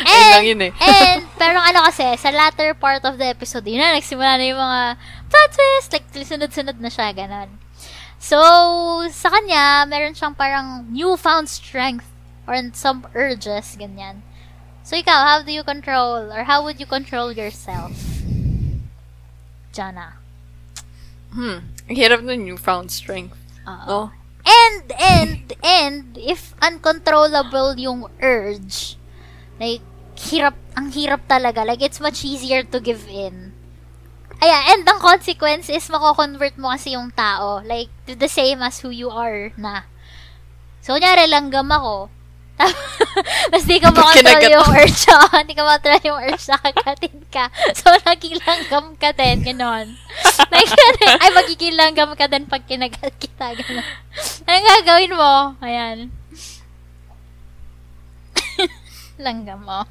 [0.07, 0.73] Ayun lang yun eh.
[0.81, 4.61] And, pero ano kasi, sa latter part of the episode, yun na, nagsimula na yung
[4.61, 4.83] mga
[5.29, 7.51] plot twist, like, sunod-sunod na siya, ganun.
[8.19, 8.39] So,
[9.15, 12.07] sa kanya, meron siyang parang newfound strength
[12.49, 14.25] or some urges, ganyan.
[14.89, 17.93] So, ikaw, how do you control, or how would you control yourself?
[19.69, 20.17] Jana.
[21.29, 21.77] Hmm.
[21.93, 23.37] Hirap ng newfound strength.
[23.69, 24.09] Oo.
[24.09, 24.17] No?
[24.49, 28.97] And, and, and, if uncontrollable yung urge,
[29.61, 29.85] like,
[30.17, 31.69] hirap, ang hirap talaga.
[31.69, 33.53] Like, it's much easier to give in.
[34.41, 37.61] Ayan, and ang consequence is mako-convert mo kasi yung tao.
[37.61, 39.85] Like, to the same as who you are na.
[40.81, 42.09] So, kunyari, langgam ako.
[42.59, 45.07] Tapos di ka makontrol yung urge.
[45.15, 47.45] Oo, di ka makontrol yung urge na kagatin ka.
[47.79, 49.47] So, naging langgam ka din.
[49.47, 49.87] Ganon.
[50.51, 50.73] like,
[51.23, 53.55] ay, magiging langgam ka din pag kinagat kita.
[53.55, 53.87] Ganon.
[54.45, 55.35] Anong gagawin mo?
[55.63, 56.11] Ayan.
[59.19, 59.87] langgam mo.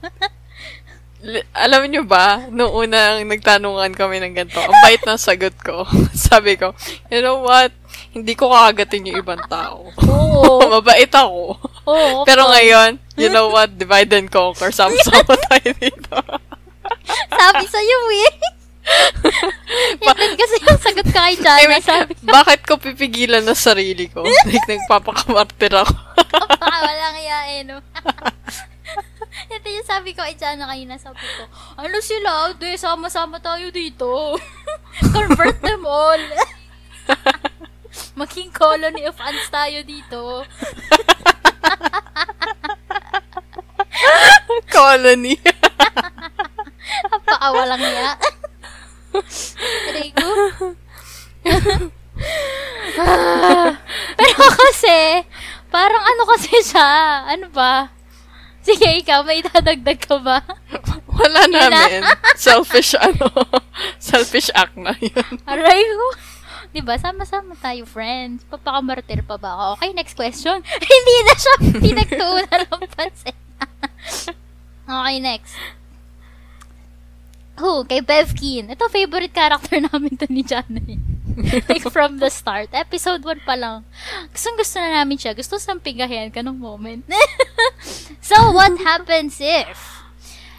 [1.58, 5.82] Alam niyo ba, noong unang nagtanungan kami ng ganito, ang bait ng sagot ko.
[6.30, 6.78] Sabi ko,
[7.10, 7.74] you know what?
[8.14, 9.90] Hindi ko kakagatin yung ibang tao.
[10.06, 10.62] Oo.
[10.78, 11.58] Mabait ako.
[11.88, 12.28] Oo.
[12.28, 13.72] Pero ngayon, you know what?
[13.72, 14.70] Divide and conquer.
[14.70, 16.16] Sama-sama tayo dito.
[17.30, 18.34] Sabi sa'yo eh.
[20.00, 21.68] Yan din kasi yung sagot ko kay I Jana.
[21.68, 24.24] mean, Sabi ko, bakit ko pipigilan na sarili ko?
[24.48, 25.92] Like, nagpapakamartir ako.
[26.32, 27.84] baka walang iya eh, no?
[29.48, 30.96] Ito yung sabi ko kay Jana kanina.
[30.96, 31.44] Sabi ko,
[31.76, 32.52] ano sila?
[32.56, 34.36] Di, sama-sama tayo dito.
[35.12, 36.20] Convert them all.
[38.16, 40.48] Maging colony of ants tayo dito.
[44.74, 45.36] Colony.
[47.12, 48.12] Napakawalang iya.
[49.94, 50.32] Rigo.
[54.18, 55.22] Pero kasi,
[55.70, 56.90] parang ano kasi siya?
[57.30, 57.94] Ano ba?
[58.68, 60.44] Sige, ikaw, may dadagdag ka ba?
[61.08, 62.04] Wala namin.
[62.36, 63.32] Selfish, ano,
[64.04, 65.40] selfish act na yun.
[65.48, 66.08] Aray ko.
[66.78, 68.46] Diba, sama-sama tayo, friends.
[68.46, 69.82] Papakamartir pa ba ako?
[69.82, 70.62] Okay, next question.
[70.94, 73.38] Hindi na siya pinagtuunan ng pansin.
[74.86, 75.58] okay, next.
[77.58, 77.82] Who?
[77.90, 78.70] Kay Bevkin.
[78.70, 81.02] Ito, favorite character namin to ni eh.
[81.66, 82.70] like, from the start.
[82.70, 83.82] Episode 1 pa lang.
[84.30, 85.34] Gustong gusto na namin siya.
[85.34, 87.02] Gusto sampigahin ka nung moment.
[88.22, 89.97] so, what happens if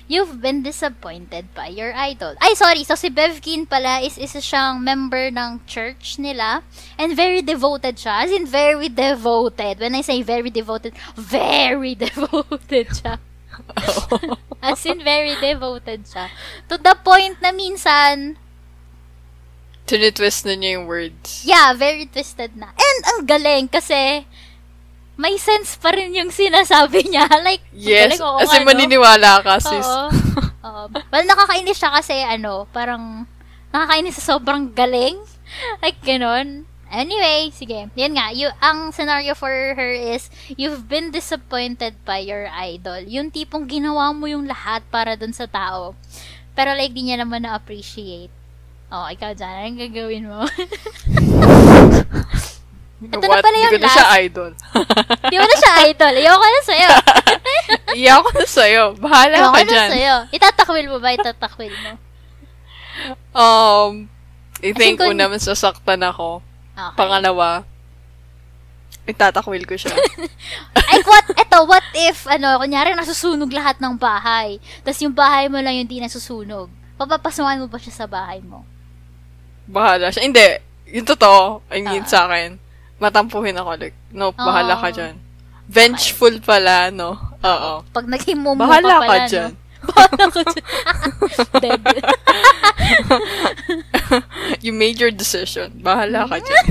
[0.08, 2.34] you've been disappointed by your idol.
[2.40, 2.82] Ay, sorry.
[2.82, 6.64] So, si Bevkin pala is isa siyang member ng church nila.
[6.96, 8.24] And very devoted siya.
[8.24, 9.78] As in, very devoted.
[9.78, 13.20] When I say very devoted, very devoted siya.
[14.64, 16.32] As in, very devoted siya.
[16.72, 18.40] To the point na minsan,
[19.88, 21.48] Tinitwist na niya yung words.
[21.48, 22.68] yeah, very twisted na.
[22.76, 24.28] And ang galing kasi
[25.18, 27.26] may sense pa rin yung sinasabi niya.
[27.46, 28.14] Like, Yes.
[28.14, 28.68] galing, oo Kasi nga, no?
[28.70, 29.82] maniniwala ka, sis.
[29.84, 30.06] Oo.
[30.68, 30.82] Oo.
[31.10, 33.26] Well, nakakainis siya kasi, ano, parang,
[33.74, 35.18] nakakainis sa sobrang galing.
[35.82, 36.64] Like, ganun.
[36.88, 37.90] Anyway, sige.
[37.98, 43.02] Yan nga, you, ang scenario for her is, you've been disappointed by your idol.
[43.04, 45.92] Yung tipong ginawa mo yung lahat para dun sa tao.
[46.54, 48.32] Pero like, di niya naman na-appreciate.
[48.88, 50.40] Oh, ikaw dyan, anong gagawin mo?
[52.98, 53.42] Ito na What?
[53.42, 54.52] pala Di yung ko na siya idol.
[55.30, 56.12] Di mo na siya idol.
[56.12, 56.90] Ayoko na sa'yo.
[57.98, 58.84] Iyak ko na sa'yo.
[58.98, 59.90] Bahala Ayoko ka na dyan.
[59.94, 60.14] sa'yo.
[60.30, 61.08] Itatakwil mo ba?
[61.14, 61.92] Itatakwil mo.
[63.30, 64.10] Um,
[64.58, 66.42] I think kung- una masasaktan ako.
[66.74, 66.94] Okay.
[66.94, 67.62] Pangalawa,
[69.04, 69.94] itatakwil ko siya.
[70.90, 75.58] Ay, what, eto, what if, ano, kunyari nasusunog lahat ng bahay, tapos yung bahay mo
[75.58, 76.66] lang yung di nasusunog.
[76.94, 78.62] Papapasukan mo ba siya sa bahay mo?
[79.64, 80.22] Bahala siya.
[80.22, 80.46] Hindi.
[80.88, 82.08] Yung totoo, I mean Ah.
[82.08, 82.58] sa akin,
[82.98, 83.70] matampuhin ako.
[83.78, 85.14] Like, no, bahala ka dyan.
[85.68, 87.18] Vengeful pala, no?
[87.44, 87.72] Oo.
[87.92, 89.50] Pag naging mumu Bahala ka ka pala, dyan.
[89.52, 89.66] no?
[89.88, 90.66] Bahala ka dyan.
[91.62, 91.82] Dead.
[94.64, 95.78] you made your decision.
[95.82, 96.66] Bahala ka dyan.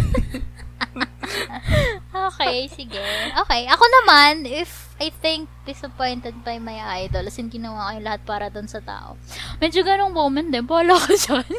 [2.11, 3.03] okay, sige.
[3.45, 8.05] Okay, ako naman, if I think disappointed by my idol, as in ginawa ko yung
[8.09, 9.13] lahat para doon sa tao.
[9.61, 11.49] Medyo ganong moment din, bahala ka dyan.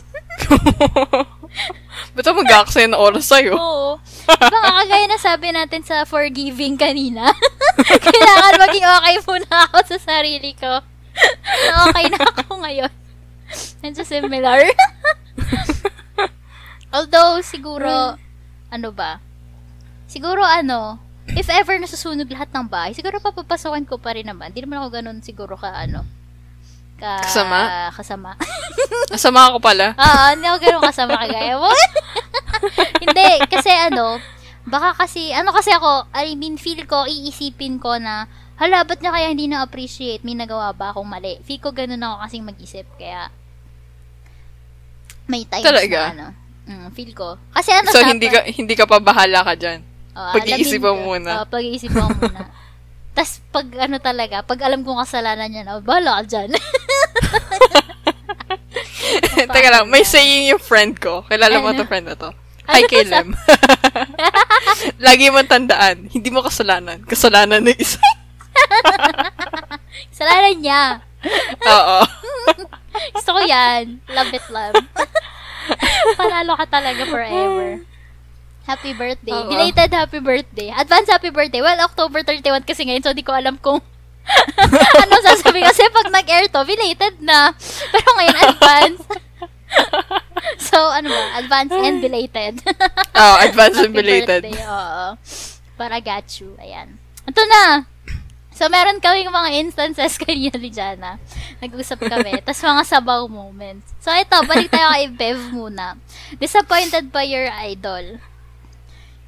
[2.19, 3.55] Ba't ako mag-aaksaya ng oras sa'yo?
[3.55, 4.03] Oo.
[4.27, 7.31] Diba nga, kagaya na sabi natin sa forgiving kanina,
[8.11, 10.83] kailangan maging okay muna ako sa sarili ko.
[11.71, 12.93] Na okay na ako ngayon.
[13.87, 14.67] Medyo similar.
[16.91, 18.19] Although, siguro,
[18.73, 19.23] ano ba?
[20.11, 20.99] Siguro, ano,
[21.37, 24.53] if ever nasusunog lahat ng bahay, siguro papapasokan ko pa rin naman.
[24.55, 26.05] Di naman ako ganun siguro ka, ano,
[26.99, 27.91] ka, Kasama?
[27.95, 28.31] Kasama.
[29.13, 29.95] Nasama ako pala.
[29.95, 31.71] Oo, hindi ako ganun kasama kagaya mo.
[33.05, 34.19] hindi, kasi ano,
[34.67, 38.27] baka kasi, ano kasi ako, I mean, feel ko, iisipin ko na,
[38.59, 40.27] hala, ba't niya kaya hindi na-appreciate?
[40.27, 41.39] May nagawa ba akong mali?
[41.47, 43.31] Feel ko ganun ako kasing mag-isip, kaya,
[45.29, 46.13] may times Talaga?
[46.13, 46.27] na, ano,
[46.67, 47.39] mm, feel ko.
[47.55, 49.88] Kasi ano, So, sa- hindi ka, hindi ka pa bahala ka dyan.
[50.19, 50.97] Oo, Pag-iisipan ko.
[50.97, 51.31] mo muna.
[51.33, 52.43] Oo, pag-iisipan mo muna.
[53.15, 56.51] Tapos, pag ano talaga, pag alam kong kasalanan niya na, bahala ka dyan.
[59.49, 61.23] Teka lang, may saying yung friend ko.
[61.25, 61.79] Kilala mo Ano?
[61.79, 62.31] to friend na to.
[62.69, 63.33] Ano Hi, kay Lem.
[65.01, 67.01] Lagi mo tandaan, hindi mo kasalanan.
[67.03, 67.97] Kasalanan ng isa.
[70.13, 70.83] kasalanan niya.
[71.65, 71.99] Oo.
[73.15, 74.03] Gusto ko yan.
[74.07, 74.77] Love it, love.
[76.15, 77.81] Panalo ka talaga forever.
[78.69, 79.33] Happy birthday.
[79.33, 79.49] Oo.
[79.49, 80.69] Belated happy birthday.
[80.69, 81.65] Advance happy birthday.
[81.65, 83.81] Well, October 31 kasi ngayon, so di ko alam kung
[85.03, 85.65] ano sasabihin.
[85.65, 87.57] Kasi pag nag-air to, belated na.
[87.89, 89.01] Pero ngayon, advance.
[90.61, 91.25] so, ano ba?
[91.41, 92.55] Advance and belated.
[93.19, 94.43] Oh, advance and Happy belated.
[94.47, 95.07] birthday, oo.
[95.75, 96.53] Para got you.
[96.61, 97.01] Ayan.
[97.25, 97.89] Ito na.
[98.53, 101.17] So, meron kaming mga instances kanina ni Jana.
[101.59, 102.43] Nag-usap kami.
[102.45, 103.91] Tapos mga sabaw moments.
[103.99, 105.97] So, ito, balik tayo kay Bev muna.
[106.37, 108.19] Disappointed by your idol.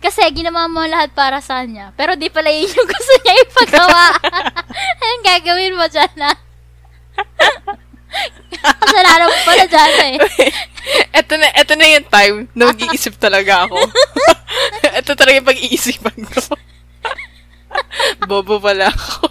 [0.00, 1.92] Kasi, ginawa mo lahat para sa kanya.
[1.92, 4.16] Pero di pala yun yung gusto niya ipagawa.
[5.04, 6.32] Anong gagawin mo, Jana?
[8.80, 10.18] Kasalanan mo pala, Jana eh.
[11.14, 13.78] eto na, eto na yung time na mag-iisip talaga ako.
[14.98, 16.40] eto talaga yung pag-iisipan ko.
[18.24, 19.28] Bobo pala ako.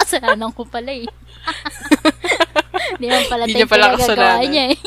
[0.00, 1.06] Kasalanan ko pala eh.
[2.72, 4.48] Hindi naman pala tayo niya pala kasalanan.
[4.48, 4.78] niya eh.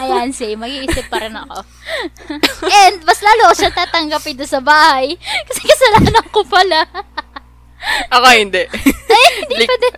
[0.00, 1.62] Ayan, say, mag-iisip pa rin ako.
[2.64, 5.14] And, mas lalo siya tatanggapin doon sa bahay.
[5.46, 6.88] Kasi kasalanan ko pala.
[8.10, 8.64] Ako hindi.
[9.12, 9.94] Ay, hindi pa din.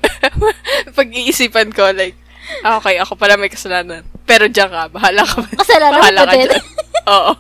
[0.92, 2.18] pag-iisipan ko, like,
[2.66, 4.02] ah, okay, ako pala may kasalanan.
[4.24, 5.36] Pero diyan ka, bahala ka.
[5.62, 6.50] Kasalanan bahala ko ka din.
[7.04, 7.32] Oo.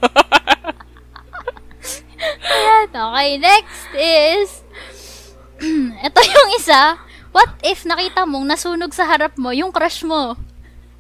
[2.44, 4.48] Ayan, okay, next is,
[6.06, 6.96] ito yung isa.
[7.34, 10.38] What if nakita mong nasunog sa harap mo yung crush mo?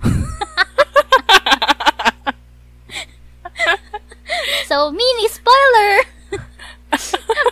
[4.68, 6.02] so, mini spoiler!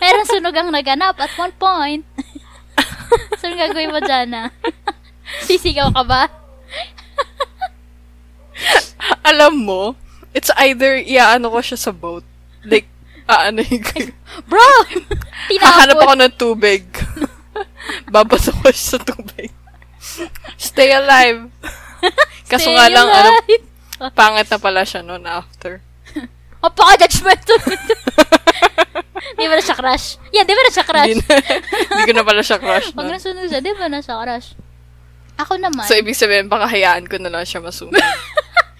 [0.03, 2.03] Meron sunog ang naganap at one point.
[3.39, 4.51] so, ang gagawin mo dyan na?
[5.47, 6.27] Sisigaw ka ba?
[9.23, 9.95] Alam mo,
[10.35, 12.27] it's either, iaano ko siya sa boat.
[12.67, 12.91] Like,
[13.31, 13.79] aano yung
[14.51, 14.67] Bro!
[15.63, 16.03] Hahanap Tinapon.
[16.03, 16.83] ako ng tubig.
[18.07, 19.51] Babato ko sa tubig.
[20.55, 21.47] Stay alive.
[22.51, 23.63] Kaso Stay nga lang, ano, alive.
[24.11, 25.79] pangit na pala siya noon after.
[26.63, 27.59] Napaka-judgmental.
[29.35, 30.07] Di ba na siya crush?
[30.31, 31.15] Yan, di ba na siya crush?
[31.15, 31.39] Na-
[31.89, 33.15] Hindi ko na pala siya crush Pag na.
[33.15, 34.47] nasunog siya, di ba na siya crush?
[35.35, 35.83] Ako naman.
[35.83, 37.97] So, ibig sabihin, baka hayaan ko na lang siya masunog.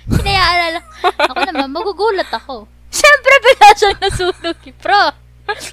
[0.06, 0.86] Hinayaan na lang.
[1.02, 2.68] Ako naman, magugulat ako.
[2.88, 5.04] Siyempre, bigla siyang nasunog, bro.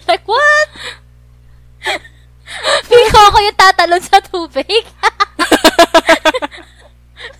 [0.06, 0.68] Like, what?
[2.88, 4.66] Feeling ko ako yung tatalon sa tubig.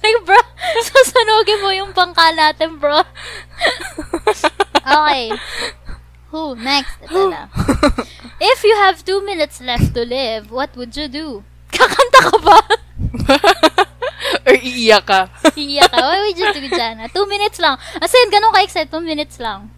[0.02, 0.40] like, bro,
[0.84, 3.02] susunugin mo yung bangka natin, bro.
[4.80, 5.34] okay.
[6.30, 6.54] Who?
[6.54, 6.94] Next.
[7.02, 7.50] Ito na.
[8.38, 11.42] If you have two minutes left to live, what would you do?
[11.74, 12.58] Kakanta ka ba?
[14.46, 15.20] Or iiyak ka.
[15.58, 15.98] Iiyak ka.
[15.98, 17.11] What would you do, Jana?
[17.11, 17.76] Two minutes lang.
[17.98, 18.88] As in, ganun ka-excited.
[18.88, 19.74] Two minutes lang.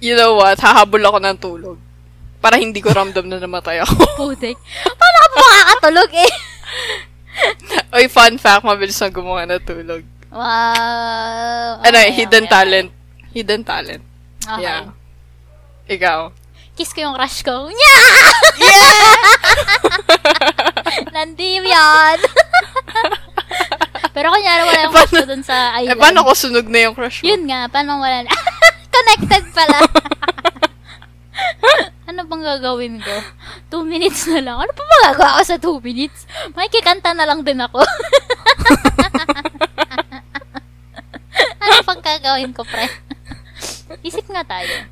[0.00, 0.56] You know what?
[0.58, 1.78] Hahabol ako ng tulog.
[2.44, 4.04] Para hindi ko ramdam na namatay ako.
[4.20, 4.60] Putik.
[4.84, 6.32] Paano ka makakatulog eh?
[7.96, 10.04] Oy, fun fact, mabilis na gumawa ng tulog.
[10.28, 11.80] Wow.
[11.80, 12.88] ano, Okay, hidden okay, talent.
[13.32, 14.04] Hidden talent.
[14.44, 14.60] Okay.
[14.60, 14.92] Yeah.
[15.88, 16.20] Ikaw.
[16.74, 17.64] Kiss ko yung crush ko.
[17.64, 17.96] Nya!
[21.14, 22.18] Nandim yan.
[24.10, 25.96] Pero kunyari wala yung crush ko dun sa Eh, island.
[25.96, 27.24] paano ko sunog na yung crush mo?
[27.24, 28.32] Yun nga, paano wala na?
[28.90, 29.78] Connected pala.
[32.14, 33.14] Ano bang gagawin ko?
[33.68, 34.56] Two minutes na lang.
[34.56, 36.30] Ano pa magagawa ko sa two minutes?
[36.54, 37.82] Makikikanta na lang din ako.
[41.58, 42.86] ano pang gagawin ko, pre?
[44.00, 44.86] Isip nga tayo.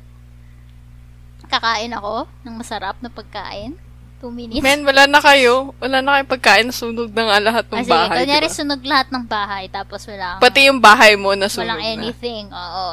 [1.47, 3.79] Kakain ako ng masarap na pagkain.
[4.19, 4.59] Two minutes.
[4.59, 5.71] Men, wala na kayo.
[5.79, 6.67] Wala na kayong pagkain.
[6.71, 8.17] Sunog na nga lahat ng Ah, sige, bahay.
[8.19, 8.57] kunyari diba?
[8.57, 11.91] sunog lahat ng bahay, tapos wala Pati yung bahay mo na sunog Walang na.
[12.03, 12.87] anything, oo.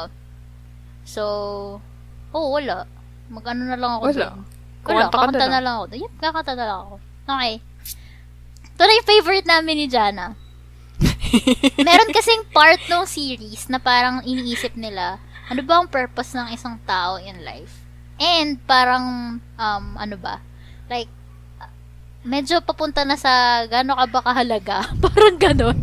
[1.03, 1.23] So,
[2.31, 2.87] oh, wala.
[3.31, 4.19] Mag-ano na lang ako Wala.
[4.19, 4.39] dun.
[4.43, 5.85] Wala, Kumanta ka kakanta na na lang ako.
[5.95, 6.95] Yep, kakanta na lang ako.
[7.31, 7.53] Okay.
[8.75, 10.25] Ito na yung favorite namin ni Jana.
[11.87, 16.75] Meron kasing part ng series na parang iniisip nila, ano ba ang purpose ng isang
[16.83, 17.81] tao in life?
[18.21, 20.41] And parang, um, ano ba?
[20.91, 21.09] Like,
[22.21, 24.77] medyo papunta na sa gano'n ka ba kahalaga?
[25.05, 25.79] parang ganon.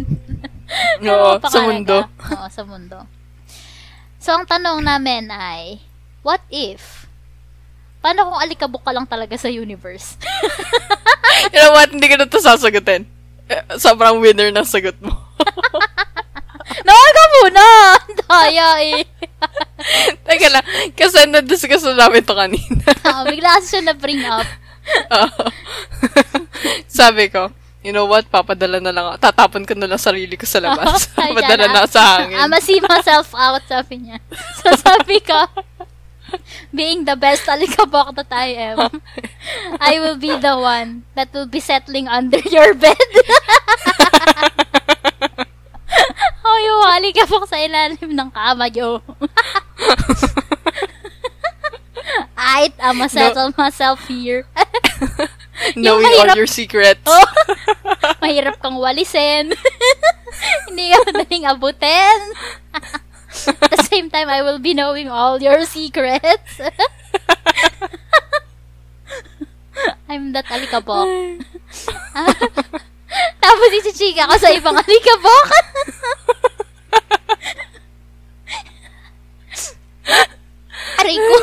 [1.06, 1.96] Oo, sa mundo.
[2.06, 2.98] Oo, sa mundo.
[4.18, 5.82] So, ang tanong namin ay,
[6.26, 6.97] what if?
[7.98, 10.14] Paano kung alikabok ka lang talaga sa universe?
[11.52, 11.90] you know what?
[11.90, 13.04] Hindi ko na ito sasagutin.
[13.48, 15.10] Eh, Sobrang winner ng sagot mo.
[16.86, 17.64] Nawag ka muna!
[18.22, 19.02] Daya eh.
[20.28, 20.64] Teka lang.
[20.92, 22.84] Kasi na-discuss na namin ito kanina.
[23.08, 24.46] Oo, bigla kasi siya na-bring up.
[26.86, 27.48] Sabi ko,
[27.80, 28.28] you know what?
[28.28, 29.16] Papadala na lang ako.
[29.20, 31.08] Tatapon ko na lang sarili ko sa labas.
[31.16, 31.72] Papadala Jana.
[31.72, 32.36] na ako sa hangin.
[32.36, 34.18] I'ma see myself out, sabi niya.
[34.60, 35.38] So, sabi ko,
[36.74, 39.02] being the best alikabok that I am,
[39.80, 42.96] I will be the one that will be settling under your bed.
[46.44, 49.00] Ako yung alikabok sa ilalim ng kama niyo.
[52.38, 54.46] I'd, I'ma settle myself here.
[55.76, 57.02] Knowing mahirap- all your secrets.
[57.04, 57.26] Oh,
[58.22, 59.52] mahirap kang walisin.
[60.70, 62.18] Hindi ka madaling abutin.
[63.46, 66.58] At the same time, I will be knowing all your secrets.
[70.08, 71.06] I'm that alikabok.
[73.44, 75.46] Tapos isichika ko sa ibang alikabok.
[80.98, 81.36] Aray ko.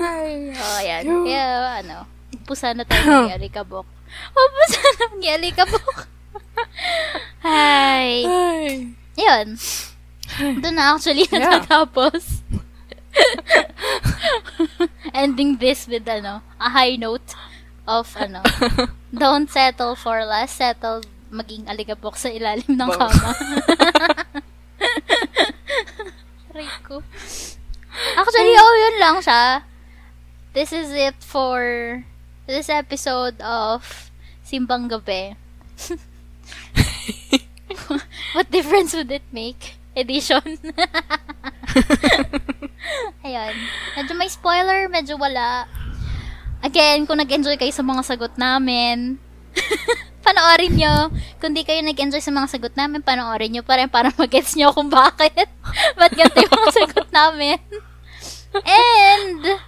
[0.00, 1.04] Ay, oh, yan.
[1.24, 1.44] Kaya,
[1.82, 2.06] ano,
[2.44, 3.86] pusa na tayo ng alikabok.
[4.32, 6.06] Oh, pusa na ng alikabok.
[7.44, 8.24] Hi.
[8.24, 8.94] Ay.
[9.14, 9.58] Yun.
[10.62, 11.62] Doon na actually Yeah.
[15.14, 17.34] Ending this with, ano, a high note
[17.86, 18.42] of, ano,
[19.14, 23.30] don't settle for less, settle maging alikabok sa ilalim ng kama.
[26.54, 27.02] Aray ko.
[28.18, 29.62] Actually, oh, yun lang siya.
[30.54, 32.02] This is it for
[32.46, 34.10] this episode of
[34.42, 35.38] Simbang Gabi.
[38.34, 39.78] What difference would it make?
[39.94, 40.58] Edition.
[43.24, 43.54] Ayun.
[43.94, 45.70] Medyo may spoiler, medyo wala.
[46.58, 49.22] Again, kung nag-enjoy kayo sa mga sagot namin,
[50.26, 51.14] panoorin nyo.
[51.38, 54.74] Kung di kayo nag-enjoy sa mga sagot namin, panoorin nyo pa rin para mag-gets nyo
[54.74, 55.46] kung bakit.
[55.98, 57.62] Ba't ganito yung mga sagot namin.
[58.66, 59.62] And,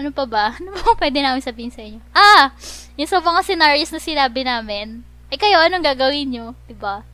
[0.00, 0.56] ano pa ba?
[0.56, 2.00] Ano ba pwede namin sabihin sa inyo?
[2.16, 2.56] Ah!
[2.96, 6.56] Yung sa mga scenarios na sinabi namin, eh kayo, anong gagawin nyo?
[6.64, 7.11] Diba?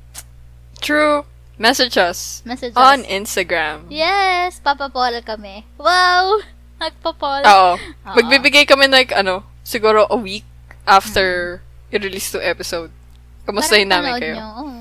[0.81, 1.25] True.
[1.59, 2.43] Message us.
[2.47, 3.07] Message On us.
[3.11, 3.91] Instagram.
[3.91, 4.63] Yes!
[4.63, 5.67] Papapol kami.
[5.75, 6.39] Wow!
[6.79, 7.43] Nagpapol.
[7.43, 7.75] Oo.
[7.75, 8.15] Oo.
[8.15, 10.47] Magbibigay kami like, ano, siguro a week
[10.87, 11.59] after
[11.91, 12.95] i-release to episode.
[13.43, 14.35] Kamustahin Parang namin kayo.
[14.39, 14.49] Nyo.
[14.63, 14.75] Oo.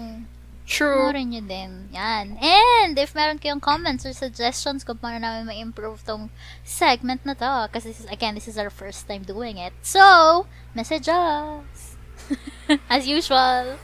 [0.67, 1.07] True.
[1.07, 1.71] Panoorin nyo din.
[1.95, 2.35] Yan.
[2.43, 6.27] And if meron kayong comments or suggestions kung paano namin ma-improve tong
[6.67, 9.71] segment na to, kasi again, this is our first time doing it.
[9.79, 10.45] So,
[10.75, 11.86] message us.
[12.91, 13.77] As usual.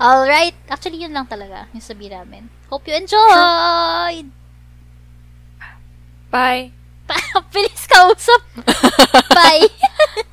[0.00, 0.54] Alright.
[0.68, 2.48] Actually, yun lang talaga yung sabi namin.
[2.70, 4.30] Hope you enjoyed!
[6.32, 6.72] Bye.
[7.52, 8.40] Bilis kausap!
[9.28, 9.68] bye!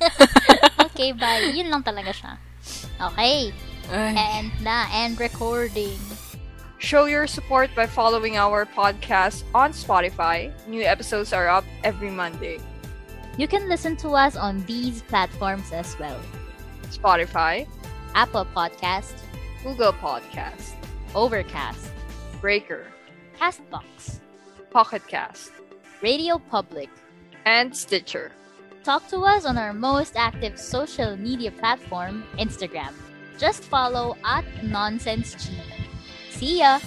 [0.88, 1.52] okay, bye.
[1.52, 2.32] Yun lang talaga siya.
[3.12, 3.52] Okay.
[3.90, 4.14] Ay.
[4.16, 5.98] And na, and recording.
[6.80, 10.48] Show your support by following our podcast on Spotify.
[10.64, 12.56] New episodes are up every Monday.
[13.36, 16.16] You can listen to us on these platforms as well.
[16.90, 17.66] Spotify,
[18.14, 19.14] Apple Podcast,
[19.62, 20.74] Google Podcast,
[21.14, 21.90] Overcast,
[22.40, 22.86] Breaker,
[23.38, 24.20] Castbox,
[24.70, 25.52] Pocket Cast,
[26.02, 26.88] Radio Public.
[27.46, 28.32] and Stitcher.
[28.84, 32.92] Talk to us on our most active social media platform, Instagram.
[33.38, 35.48] Just follow at NonsenseG.
[36.30, 36.78] See ya!